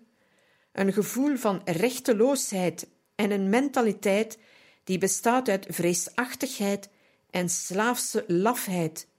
een 0.73 0.93
gevoel 0.93 1.37
van 1.37 1.61
rechteloosheid 1.65 2.89
en 3.15 3.31
een 3.31 3.49
mentaliteit 3.49 4.39
die 4.85 4.99
bestaat 4.99 5.49
uit 5.49 5.67
vreesachtigheid 5.69 6.89
en 7.31 7.49
slaafse 7.49 8.25
lafheid, 8.27 9.10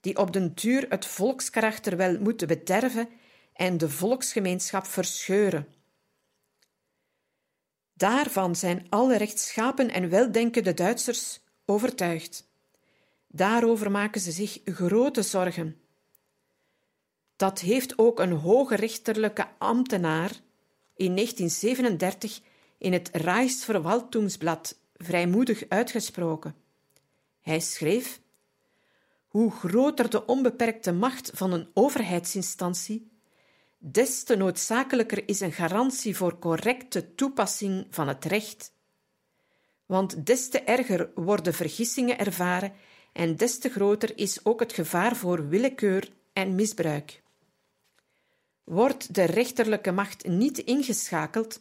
die 0.00 0.16
op 0.16 0.32
den 0.32 0.54
duur 0.54 0.86
het 0.88 1.06
volkskarakter 1.06 1.96
wel 1.96 2.18
moeten 2.18 2.48
bederven 2.48 3.08
en 3.52 3.78
de 3.78 3.90
volksgemeenschap 3.90 4.86
verscheuren. 4.86 5.68
Daarvan 7.92 8.56
zijn 8.56 8.86
alle 8.88 9.16
rechtschapen 9.16 9.90
en 9.90 10.08
weldenkende 10.08 10.74
Duitsers 10.74 11.40
overtuigd. 11.64 12.48
Daarover 13.26 13.90
maken 13.90 14.20
ze 14.20 14.30
zich 14.30 14.60
grote 14.64 15.22
zorgen. 15.22 15.80
Dat 17.36 17.60
heeft 17.60 17.98
ook 17.98 18.20
een 18.20 18.32
hoge 18.32 18.76
rechterlijke 18.76 19.48
ambtenaar 19.58 20.30
in 20.96 21.14
1937 21.14 22.40
in 22.78 22.92
het 22.92 23.10
Reichsverwaltungsblad 23.12 24.78
vrijmoedig 24.96 25.64
uitgesproken. 25.68 26.54
Hij 27.40 27.60
schreef: 27.60 28.20
Hoe 29.28 29.50
groter 29.50 30.10
de 30.10 30.26
onbeperkte 30.26 30.92
macht 30.92 31.30
van 31.34 31.52
een 31.52 31.68
overheidsinstantie, 31.74 33.10
des 33.78 34.22
te 34.22 34.36
noodzakelijker 34.36 35.28
is 35.28 35.40
een 35.40 35.52
garantie 35.52 36.16
voor 36.16 36.38
correcte 36.38 37.14
toepassing 37.14 37.86
van 37.90 38.08
het 38.08 38.24
recht. 38.24 38.72
Want 39.86 40.26
des 40.26 40.48
te 40.48 40.60
erger 40.60 41.10
worden 41.14 41.54
vergissingen 41.54 42.18
ervaren 42.18 42.72
en 43.12 43.36
des 43.36 43.58
te 43.58 43.68
groter 43.68 44.18
is 44.18 44.44
ook 44.44 44.60
het 44.60 44.72
gevaar 44.72 45.16
voor 45.16 45.48
willekeur 45.48 46.12
en 46.32 46.54
misbruik. 46.54 47.22
Wordt 48.64 49.14
de 49.14 49.24
rechterlijke 49.24 49.92
macht 49.92 50.26
niet 50.26 50.58
ingeschakeld, 50.58 51.60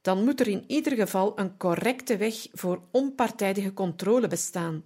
dan 0.00 0.24
moet 0.24 0.40
er 0.40 0.48
in 0.48 0.64
ieder 0.66 0.92
geval 0.92 1.38
een 1.38 1.56
correcte 1.56 2.16
weg 2.16 2.46
voor 2.52 2.82
onpartijdige 2.90 3.72
controle 3.72 4.28
bestaan, 4.28 4.84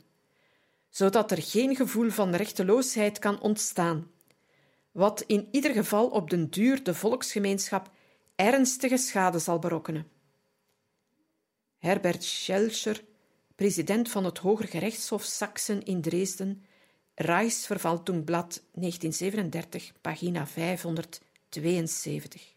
zodat 0.91 1.31
er 1.31 1.43
geen 1.43 1.77
gevoel 1.77 2.11
van 2.11 2.35
rechteloosheid 2.35 3.19
kan 3.19 3.41
ontstaan, 3.41 4.11
wat 4.93 5.25
in 5.27 5.49
ieder 5.51 5.73
geval 5.73 6.09
op 6.09 6.31
den 6.31 6.51
duur 6.51 6.83
de 6.83 6.95
volksgemeenschap 6.95 7.91
ernstige 8.35 8.97
schade 8.97 9.39
zal 9.39 9.59
berokkenen. 9.59 10.07
Herbert 11.79 12.25
Schelscher, 12.25 13.05
president 13.55 14.11
van 14.11 14.25
het 14.25 14.39
Hoger 14.39 14.69
Gerechtshof 14.69 15.23
Saxen 15.23 15.83
in 15.83 16.01
Dresden, 16.01 16.65
Reichsverwaltungblad 17.15 18.63
1937, 18.73 19.93
pagina 20.01 20.47
572. 20.47 22.55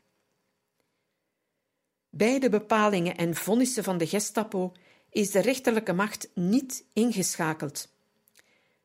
Bij 2.10 2.40
de 2.40 2.50
bepalingen 2.50 3.18
en 3.18 3.36
vonnissen 3.36 3.84
van 3.84 3.98
de 3.98 4.08
Gestapo 4.08 4.72
is 5.10 5.32
de 5.32 5.40
rechterlijke 5.40 5.94
macht 5.94 6.30
niet 6.34 6.86
ingeschakeld. 6.94 7.93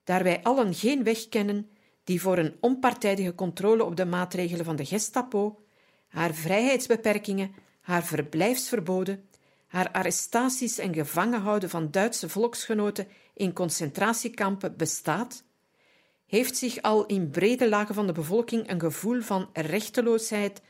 Daar 0.08 0.22
wij 0.22 0.42
allen 0.42 0.74
geen 0.74 1.04
weg 1.04 1.28
kennen 1.28 1.70
die 2.04 2.20
voor 2.20 2.38
een 2.38 2.56
onpartijdige 2.60 3.34
controle 3.34 3.84
op 3.84 3.96
de 3.96 4.04
maatregelen 4.04 4.64
van 4.64 4.76
de 4.76 4.84
Gestapo, 4.84 5.60
haar 6.08 6.34
vrijheidsbeperkingen, 6.34 7.54
haar 7.80 8.04
verblijfsverboden, 8.04 9.28
haar 9.66 9.90
arrestaties 9.90 10.78
en 10.78 10.94
gevangenhouden 10.94 11.70
van 11.70 11.90
Duitse 11.90 12.28
volksgenoten 12.28 13.08
in 13.34 13.52
concentratiekampen 13.52 14.76
bestaat, 14.76 15.44
heeft 16.26 16.56
zich 16.56 16.82
al 16.82 17.06
in 17.06 17.30
brede 17.30 17.68
lagen 17.68 17.94
van 17.94 18.06
de 18.06 18.12
bevolking 18.12 18.70
een 18.70 18.80
gevoel 18.80 19.20
van 19.20 19.48
rechteloosheid, 19.52 20.62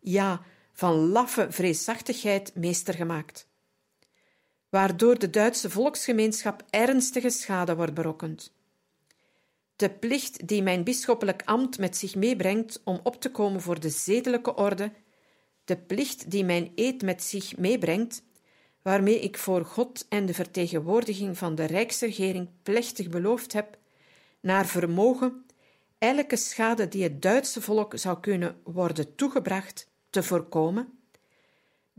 ja, 0.00 0.42
van 0.72 0.94
laffe 0.94 1.46
vreesachtigheid 1.50 2.54
meester 2.54 2.94
gemaakt, 2.94 3.48
waardoor 4.68 5.18
de 5.18 5.30
Duitse 5.30 5.70
volksgemeenschap 5.70 6.64
ernstige 6.70 7.30
schade 7.30 7.76
wordt 7.76 7.94
berokkend. 7.94 8.58
De 9.80 9.90
plicht 9.90 10.48
die 10.48 10.62
mijn 10.62 10.84
bisschoppelijk 10.84 11.42
ambt 11.44 11.78
met 11.78 11.96
zich 11.96 12.14
meebrengt 12.14 12.80
om 12.84 13.00
op 13.02 13.20
te 13.20 13.30
komen 13.30 13.60
voor 13.60 13.80
de 13.80 13.88
zedelijke 13.88 14.54
orde, 14.54 14.92
de 15.64 15.76
plicht 15.76 16.30
die 16.30 16.44
mijn 16.44 16.72
eed 16.74 17.02
met 17.02 17.22
zich 17.22 17.56
meebrengt, 17.56 18.22
waarmee 18.82 19.20
ik 19.20 19.38
voor 19.38 19.64
God 19.64 20.06
en 20.08 20.26
de 20.26 20.34
vertegenwoordiging 20.34 21.38
van 21.38 21.54
de 21.54 21.64
Rijksregering 21.64 22.48
plechtig 22.62 23.08
beloofd 23.08 23.52
heb, 23.52 23.78
naar 24.40 24.66
vermogen 24.66 25.44
elke 25.98 26.36
schade 26.36 26.88
die 26.88 27.02
het 27.02 27.22
Duitse 27.22 27.60
volk 27.60 27.98
zou 27.98 28.20
kunnen 28.20 28.56
worden 28.64 29.14
toegebracht, 29.14 29.90
te 30.10 30.22
voorkomen, 30.22 30.98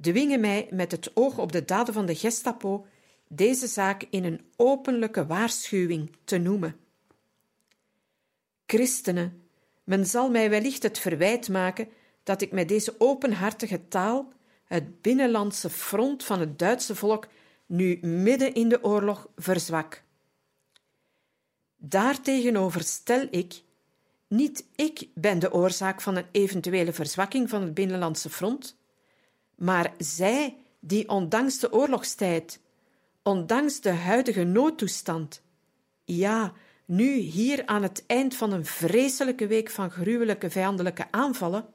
dwingen 0.01 0.39
mij 0.39 0.67
met 0.71 0.91
het 0.91 1.11
oog 1.13 1.37
op 1.37 1.51
de 1.51 1.65
daden 1.65 1.93
van 1.93 2.05
de 2.05 2.15
Gestapo 2.15 2.85
deze 3.27 3.67
zaak 3.67 4.07
in 4.09 4.23
een 4.23 4.41
openlijke 4.55 5.25
waarschuwing 5.25 6.15
te 6.23 6.37
noemen. 6.37 6.80
Christenen, 8.71 9.43
men 9.83 10.05
zal 10.05 10.29
mij 10.29 10.49
wellicht 10.49 10.83
het 10.83 10.99
verwijt 10.99 11.49
maken 11.49 11.87
dat 12.23 12.41
ik 12.41 12.51
met 12.51 12.67
deze 12.67 12.95
openhartige 12.97 13.87
taal 13.87 14.33
het 14.63 15.01
binnenlandse 15.01 15.69
front 15.69 16.23
van 16.23 16.39
het 16.39 16.59
Duitse 16.59 16.95
volk 16.95 17.27
nu 17.65 17.99
midden 18.01 18.53
in 18.53 18.69
de 18.69 18.83
oorlog 18.83 19.29
verzwak. 19.35 20.03
Daartegenover 21.77 22.83
stel 22.83 23.27
ik 23.29 23.61
niet 24.27 24.65
ik 24.75 25.07
ben 25.13 25.39
de 25.39 25.53
oorzaak 25.53 26.01
van 26.01 26.15
een 26.15 26.27
eventuele 26.31 26.93
verzwakking 26.93 27.49
van 27.49 27.61
het 27.61 27.73
binnenlandse 27.73 28.29
front, 28.29 28.77
maar 29.55 29.93
zij 29.97 30.57
die 30.79 31.09
ondanks 31.09 31.59
de 31.59 31.73
oorlogstijd, 31.73 32.59
ondanks 33.23 33.81
de 33.81 33.91
huidige 33.91 34.43
noodtoestand, 34.43 35.41
ja, 36.05 36.53
nu 36.91 37.13
hier 37.13 37.65
aan 37.65 37.83
het 37.83 38.03
eind 38.07 38.35
van 38.35 38.51
een 38.51 38.65
vreselijke 38.65 39.47
week 39.47 39.69
van 39.69 39.91
gruwelijke 39.91 40.49
vijandelijke 40.49 41.07
aanvallen, 41.11 41.65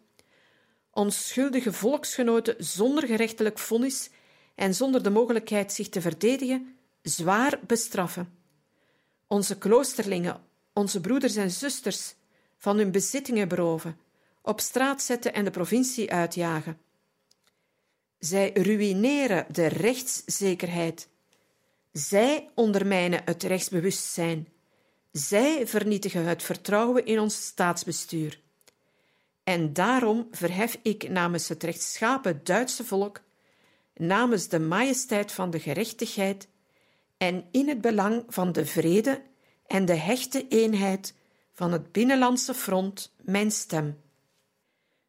onschuldige 0.91 1.73
volksgenoten 1.73 2.55
zonder 2.59 3.07
gerechtelijk 3.07 3.59
vonnis 3.59 4.11
en 4.55 4.75
zonder 4.75 5.03
de 5.03 5.11
mogelijkheid 5.11 5.73
zich 5.73 5.89
te 5.89 6.01
verdedigen, 6.01 6.77
zwaar 7.03 7.59
bestraffen. 7.67 8.39
Onze 9.27 9.59
kloosterlingen, 9.59 10.41
onze 10.73 11.01
broeders 11.01 11.37
en 11.37 11.51
zusters, 11.51 12.15
van 12.59 12.77
hun 12.77 12.91
bezittingen 12.91 13.49
beroven, 13.49 13.99
op 14.43 14.61
straat 14.61 15.03
zetten 15.03 15.35
en 15.35 15.45
de 15.45 15.51
provincie 15.51 16.13
uitjagen. 16.13 16.79
Zij 18.19 18.51
ruïneren 18.55 19.47
de 19.51 19.67
rechtszekerheid. 19.67 21.09
Zij 21.93 22.51
ondermijnen 22.55 23.23
het 23.25 23.43
rechtsbewustzijn. 23.43 24.55
Zij 25.17 25.67
vernietigen 25.67 26.25
het 26.25 26.43
vertrouwen 26.43 27.07
in 27.07 27.21
ons 27.21 27.47
staatsbestuur. 27.47 28.41
En 29.45 29.73
daarom 29.73 30.29
verhef 30.31 30.79
ik 30.83 31.09
namens 31.09 31.49
het 31.49 31.63
rechtschapen 31.63 32.41
Duitse 32.45 32.85
volk, 32.85 33.23
namens 33.95 34.49
de 34.49 34.59
majesteit 34.59 35.33
van 35.33 35.51
de 35.51 35.61
gerechtigheid 35.61 36.49
en 37.17 37.45
in 37.51 37.69
het 37.69 37.81
belang 37.81 38.25
van 38.29 38.53
de 38.53 38.67
vrede 38.67 39.23
en 39.67 39.85
de 39.85 39.95
hechte 39.95 40.49
eenheid 40.49 41.15
van 41.53 41.73
het 41.73 41.93
binnenlandse 41.93 42.55
front 42.55 43.15
mijn 43.23 43.51
stem. 43.51 44.01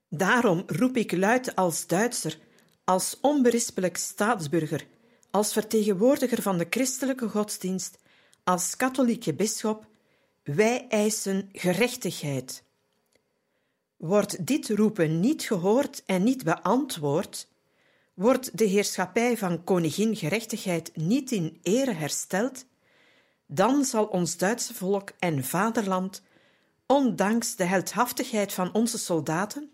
Daarom 0.09 0.63
roep 0.67 0.97
ik 0.97 1.11
luid 1.11 1.55
als 1.55 1.87
Duitser, 1.87 2.37
als 2.83 3.17
onberispelijk 3.21 3.97
staatsburger, 3.97 4.87
als 5.31 5.53
vertegenwoordiger 5.53 6.41
van 6.41 6.57
de 6.57 6.67
christelijke 6.69 7.29
godsdienst, 7.29 7.97
als 8.43 8.75
katholieke 8.75 9.33
bisschop, 9.33 9.85
wij 10.55 10.87
eisen 10.89 11.49
gerechtigheid. 11.51 12.63
Wordt 13.97 14.45
dit 14.45 14.69
roepen 14.69 15.19
niet 15.19 15.43
gehoord 15.43 16.03
en 16.05 16.23
niet 16.23 16.43
beantwoord, 16.43 17.47
wordt 18.13 18.57
de 18.57 18.65
heerschappij 18.65 19.37
van 19.37 19.63
koningin 19.63 20.15
gerechtigheid 20.15 20.95
niet 20.95 21.31
in 21.31 21.59
ere 21.63 21.93
hersteld, 21.93 22.65
dan 23.45 23.85
zal 23.85 24.05
ons 24.05 24.37
Duitse 24.37 24.73
volk 24.73 25.11
en 25.19 25.43
vaderland 25.43 26.21
ondanks 26.85 27.55
de 27.55 27.63
heldhaftigheid 27.63 28.53
van 28.53 28.73
onze 28.73 28.97
soldaten 28.97 29.71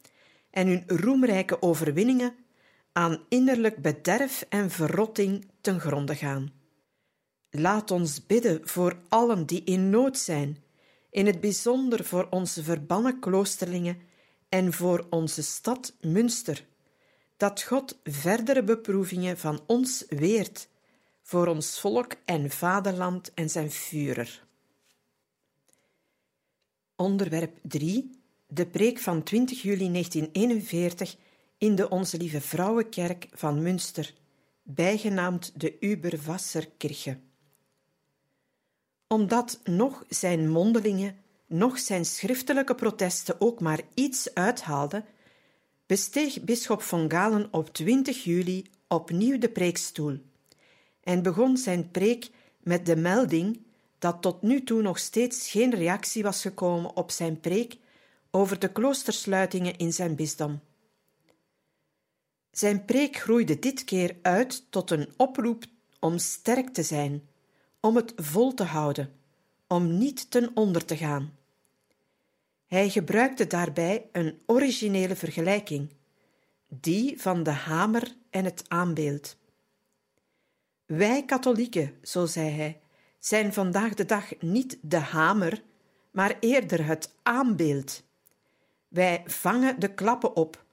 en 0.49 0.67
hun 0.67 0.83
roemrijke 0.87 1.61
overwinningen, 1.61 2.35
aan 2.91 3.19
innerlijk 3.29 3.81
bederf 3.81 4.45
en 4.49 4.69
verrotting 4.69 5.47
ten 5.61 5.79
gronde 5.79 6.15
gaan. 6.15 6.62
Laat 7.55 7.91
ons 7.91 8.25
bidden 8.25 8.67
voor 8.67 8.99
allen 9.09 9.45
die 9.45 9.63
in 9.63 9.89
nood 9.89 10.17
zijn, 10.17 10.63
in 11.09 11.25
het 11.25 11.39
bijzonder 11.39 12.05
voor 12.05 12.27
onze 12.29 12.63
verbannen 12.63 13.19
kloosterlingen 13.19 13.97
en 14.49 14.73
voor 14.73 15.05
onze 15.09 15.43
stad 15.43 15.93
Münster, 16.01 16.65
dat 17.37 17.63
God 17.63 17.99
verdere 18.03 18.63
beproevingen 18.63 19.37
van 19.37 19.63
ons 19.67 20.05
weert, 20.09 20.67
voor 21.21 21.47
ons 21.47 21.79
volk 21.79 22.15
en 22.25 22.49
vaderland 22.49 23.33
en 23.33 23.49
zijn 23.49 23.71
Führer. 23.71 24.43
Onderwerp 26.95 27.59
3. 27.61 28.09
De 28.47 28.67
preek 28.67 28.99
van 28.99 29.23
20 29.23 29.61
juli 29.61 29.91
1941 29.91 31.15
in 31.57 31.75
de 31.75 31.89
Onze 31.89 32.17
Lieve 32.17 32.41
Vrouwenkerk 32.41 33.27
van 33.31 33.61
Münster, 33.61 34.13
bijgenaamd 34.63 35.59
de 35.59 35.83
Überwasserkirche. 35.83 37.17
Omdat 39.07 39.59
nog 39.63 40.05
zijn 40.09 40.49
mondelingen, 40.49 41.17
nog 41.47 41.79
zijn 41.79 42.05
schriftelijke 42.05 42.75
protesten 42.75 43.41
ook 43.41 43.59
maar 43.59 43.79
iets 43.93 44.33
uithaalden, 44.33 45.05
besteeg 45.85 46.41
bisschop 46.41 46.81
van 46.81 47.11
Galen 47.11 47.47
op 47.51 47.73
20 47.73 48.23
juli 48.23 48.65
opnieuw 48.87 49.37
de 49.37 49.49
preekstoel 49.49 50.19
en 51.03 51.23
begon 51.23 51.57
zijn 51.57 51.91
preek 51.91 52.29
met 52.59 52.85
de 52.85 52.95
melding 52.95 53.61
dat 53.99 54.21
tot 54.21 54.41
nu 54.41 54.63
toe 54.63 54.81
nog 54.81 54.99
steeds 54.99 55.51
geen 55.51 55.75
reactie 55.75 56.23
was 56.23 56.41
gekomen 56.41 56.95
op 56.95 57.11
zijn 57.11 57.39
preek 57.39 57.77
over 58.31 58.59
de 58.59 58.71
kloostersluitingen 58.71 59.77
in 59.77 59.93
zijn 59.93 60.15
bisdom. 60.15 60.59
Zijn 62.51 62.85
preek 62.85 63.15
groeide 63.15 63.59
dit 63.59 63.83
keer 63.83 64.15
uit 64.21 64.63
tot 64.69 64.91
een 64.91 65.13
oproep 65.17 65.63
om 65.99 66.17
sterk 66.17 66.69
te 66.69 66.83
zijn, 66.83 67.27
om 67.85 67.95
het 67.95 68.13
vol 68.15 68.53
te 68.53 68.63
houden, 68.63 69.13
om 69.67 69.97
niet 69.97 70.31
ten 70.31 70.51
onder 70.53 70.85
te 70.85 70.97
gaan. 70.97 71.35
Hij 72.67 72.89
gebruikte 72.89 73.47
daarbij 73.47 74.09
een 74.11 74.41
originele 74.45 75.15
vergelijking, 75.15 75.89
die 76.67 77.21
van 77.21 77.43
de 77.43 77.51
hamer 77.51 78.15
en 78.29 78.45
het 78.45 78.63
aanbeeld. 78.67 79.37
Wij 80.85 81.25
katholieken, 81.25 81.93
zo 82.01 82.25
zei 82.25 82.49
hij, 82.49 82.81
zijn 83.19 83.53
vandaag 83.53 83.93
de 83.93 84.05
dag 84.05 84.39
niet 84.39 84.77
de 84.81 84.97
hamer, 84.97 85.63
maar 86.11 86.37
eerder 86.39 86.85
het 86.85 87.13
aanbeeld. 87.23 88.03
Wij 88.87 89.23
vangen 89.25 89.79
de 89.79 89.93
klappen 89.93 90.35
op. 90.35 90.65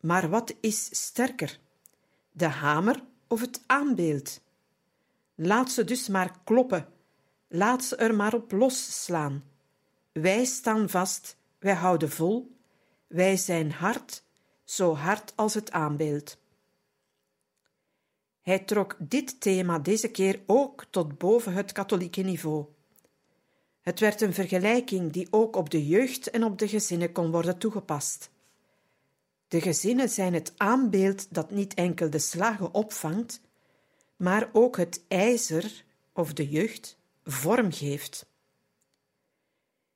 Maar 0.00 0.28
wat 0.28 0.54
is 0.60 0.88
sterker? 1.06 1.58
De 2.32 2.46
hamer 2.46 3.02
of 3.28 3.40
het 3.40 3.62
aanbeeld? 3.66 4.40
Laat 5.42 5.70
ze 5.70 5.84
dus 5.84 6.08
maar 6.08 6.40
kloppen. 6.44 6.88
Laat 7.48 7.84
ze 7.84 7.96
er 7.96 8.14
maar 8.14 8.34
op 8.34 8.52
losslaan. 8.52 9.44
Wij 10.12 10.44
staan 10.44 10.88
vast, 10.88 11.36
wij 11.58 11.74
houden 11.74 12.10
vol. 12.10 12.56
Wij 13.06 13.36
zijn 13.36 13.72
hard, 13.72 14.24
zo 14.64 14.94
hard 14.94 15.32
als 15.36 15.54
het 15.54 15.70
aanbeeld. 15.70 16.38
Hij 18.40 18.58
trok 18.58 18.96
dit 18.98 19.40
thema 19.40 19.78
deze 19.78 20.08
keer 20.08 20.40
ook 20.46 20.84
tot 20.90 21.18
boven 21.18 21.52
het 21.52 21.72
katholieke 21.72 22.22
niveau. 22.22 22.66
Het 23.80 24.00
werd 24.00 24.20
een 24.20 24.34
vergelijking 24.34 25.12
die 25.12 25.28
ook 25.30 25.56
op 25.56 25.70
de 25.70 25.86
jeugd 25.86 26.30
en 26.30 26.44
op 26.44 26.58
de 26.58 26.68
gezinnen 26.68 27.12
kon 27.12 27.30
worden 27.30 27.58
toegepast. 27.58 28.30
De 29.48 29.60
gezinnen 29.60 30.08
zijn 30.08 30.34
het 30.34 30.52
aanbeeld 30.56 31.34
dat 31.34 31.50
niet 31.50 31.74
enkel 31.74 32.10
de 32.10 32.18
slagen 32.18 32.74
opvangt, 32.74 33.40
maar 34.20 34.48
ook 34.52 34.76
het 34.76 35.04
ijzer 35.08 35.84
of 36.12 36.32
de 36.32 36.48
jeugd 36.48 36.98
vorm 37.24 37.72
geeft. 37.72 38.26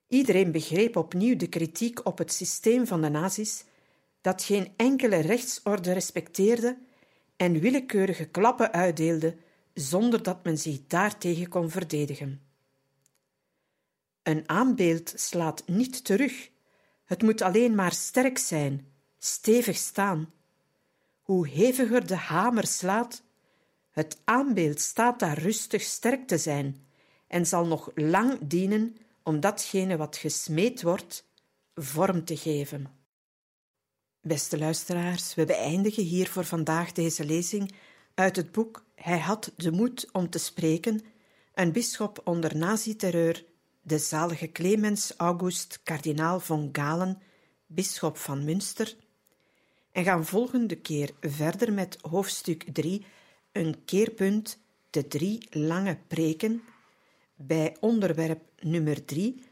Iedereen 0.09 0.53
begreep 0.53 0.97
opnieuw 0.97 1.37
de 1.37 1.47
kritiek 1.47 2.07
op 2.07 2.19
het 2.19 2.33
systeem 2.33 2.87
van 2.87 3.03
de 3.03 3.09
nazi's, 3.09 3.65
dat 4.21 4.43
geen 4.43 4.73
enkele 4.77 5.17
rechtsorde 5.17 5.93
respecteerde 5.93 6.79
en 7.37 7.61
willekeurige 7.61 8.25
klappen 8.25 8.73
uitdeelde 8.73 9.37
zonder 9.75 10.23
dat 10.23 10.45
men 10.45 10.59
zich 10.59 10.87
daartegen 10.87 11.49
kon 11.49 11.71
verdedigen. 11.71 12.43
Een 14.23 14.49
aanbeeld 14.49 15.13
slaat 15.17 15.63
niet 15.67 16.05
terug. 16.05 16.51
Het 17.05 17.23
moet 17.23 17.43
alleen 17.43 17.75
maar 17.75 17.93
sterk 17.93 18.39
zijn, 18.39 18.87
stevig 19.19 19.77
staan. 19.77 20.33
Hoe 21.23 21.49
heviger 21.49 22.07
de 22.07 22.17
hamer 22.17 22.67
slaat, 22.67 23.23
het 23.95 24.21
aanbeeld 24.25 24.81
staat 24.81 25.19
daar 25.19 25.39
rustig 25.39 25.83
sterk 25.83 26.27
te 26.27 26.39
zijn 26.39 26.87
en 27.27 27.47
zal 27.47 27.67
nog 27.67 27.91
lang 27.95 28.39
dienen 28.41 28.97
om 29.23 29.41
datgene 29.41 29.97
wat 29.97 30.17
gesmeed 30.17 30.83
wordt 30.83 31.29
vorm 31.75 32.25
te 32.25 32.37
geven. 32.37 32.87
Beste 34.21 34.59
luisteraars, 34.59 35.35
we 35.35 35.45
beëindigen 35.45 36.03
hier 36.03 36.29
voor 36.29 36.45
vandaag 36.45 36.93
deze 36.93 37.25
lezing 37.25 37.75
uit 38.15 38.37
het 38.37 38.53
boek 38.53 38.85
Hij 38.95 39.19
had 39.19 39.53
de 39.57 39.71
moed 39.71 40.09
om 40.13 40.31
te 40.31 40.39
spreken, 40.39 41.01
een 41.55 41.73
bisschop 41.73 42.21
onder 42.25 42.57
nazi-terreur, 42.57 43.45
de 43.83 43.99
zalige 43.99 44.53
Clemens 44.53 45.15
August, 45.17 45.81
kardinaal 45.83 46.41
von 46.41 46.69
Galen, 46.73 47.23
bisschop 47.67 48.17
van 48.17 48.45
Münster, 48.45 48.97
en 49.93 50.05
gaan 50.05 50.25
volgende 50.25 50.77
keer 50.77 51.11
verder 51.21 51.73
met 51.73 51.99
hoofdstuk 52.01 52.65
3, 52.73 53.07
een 53.55 53.85
keerpunt, 53.85 54.59
de 54.91 55.09
drie 55.09 55.47
lange 55.51 55.99
preken, 56.07 56.63
bij 57.35 57.77
onderwerp 57.81 58.43
nummer 58.61 59.05
3, 59.05 59.43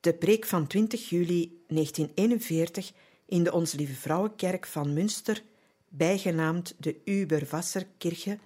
de 0.00 0.14
preek 0.14 0.46
van 0.46 0.66
20 0.66 1.08
juli 1.08 1.64
1941 1.68 2.92
in 3.26 3.44
de 3.44 3.52
Onze 3.52 3.76
Lieve 3.76 3.94
Vrouwenkerk 3.94 4.66
van 4.66 4.92
Münster, 4.92 5.42
bijgenaamd 5.88 6.74
de 6.78 7.00
Uberwasserkirche, 7.04 8.38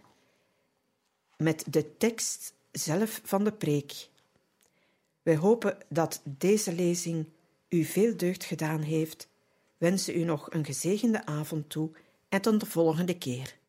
met 1.37 1.65
de 1.71 1.97
tekst 1.97 2.55
zelf 2.73 3.21
van 3.25 3.45
de 3.45 3.53
preek. 3.53 4.09
Wij 5.23 5.37
hopen 5.37 5.79
dat 5.89 6.21
deze 6.25 6.73
lezing 6.73 7.27
u 7.69 7.85
veel 7.85 8.17
deugd 8.17 8.45
gedaan 8.45 8.81
heeft, 8.81 9.29
wensen 9.77 10.17
u 10.17 10.25
nog 10.25 10.53
een 10.53 10.65
gezegende 10.65 11.27
avond 11.27 11.71
toe 11.71 11.91
en 12.29 12.41
tot 12.41 12.61
de 12.61 12.67
volgende 12.67 13.19
keer. 13.19 13.62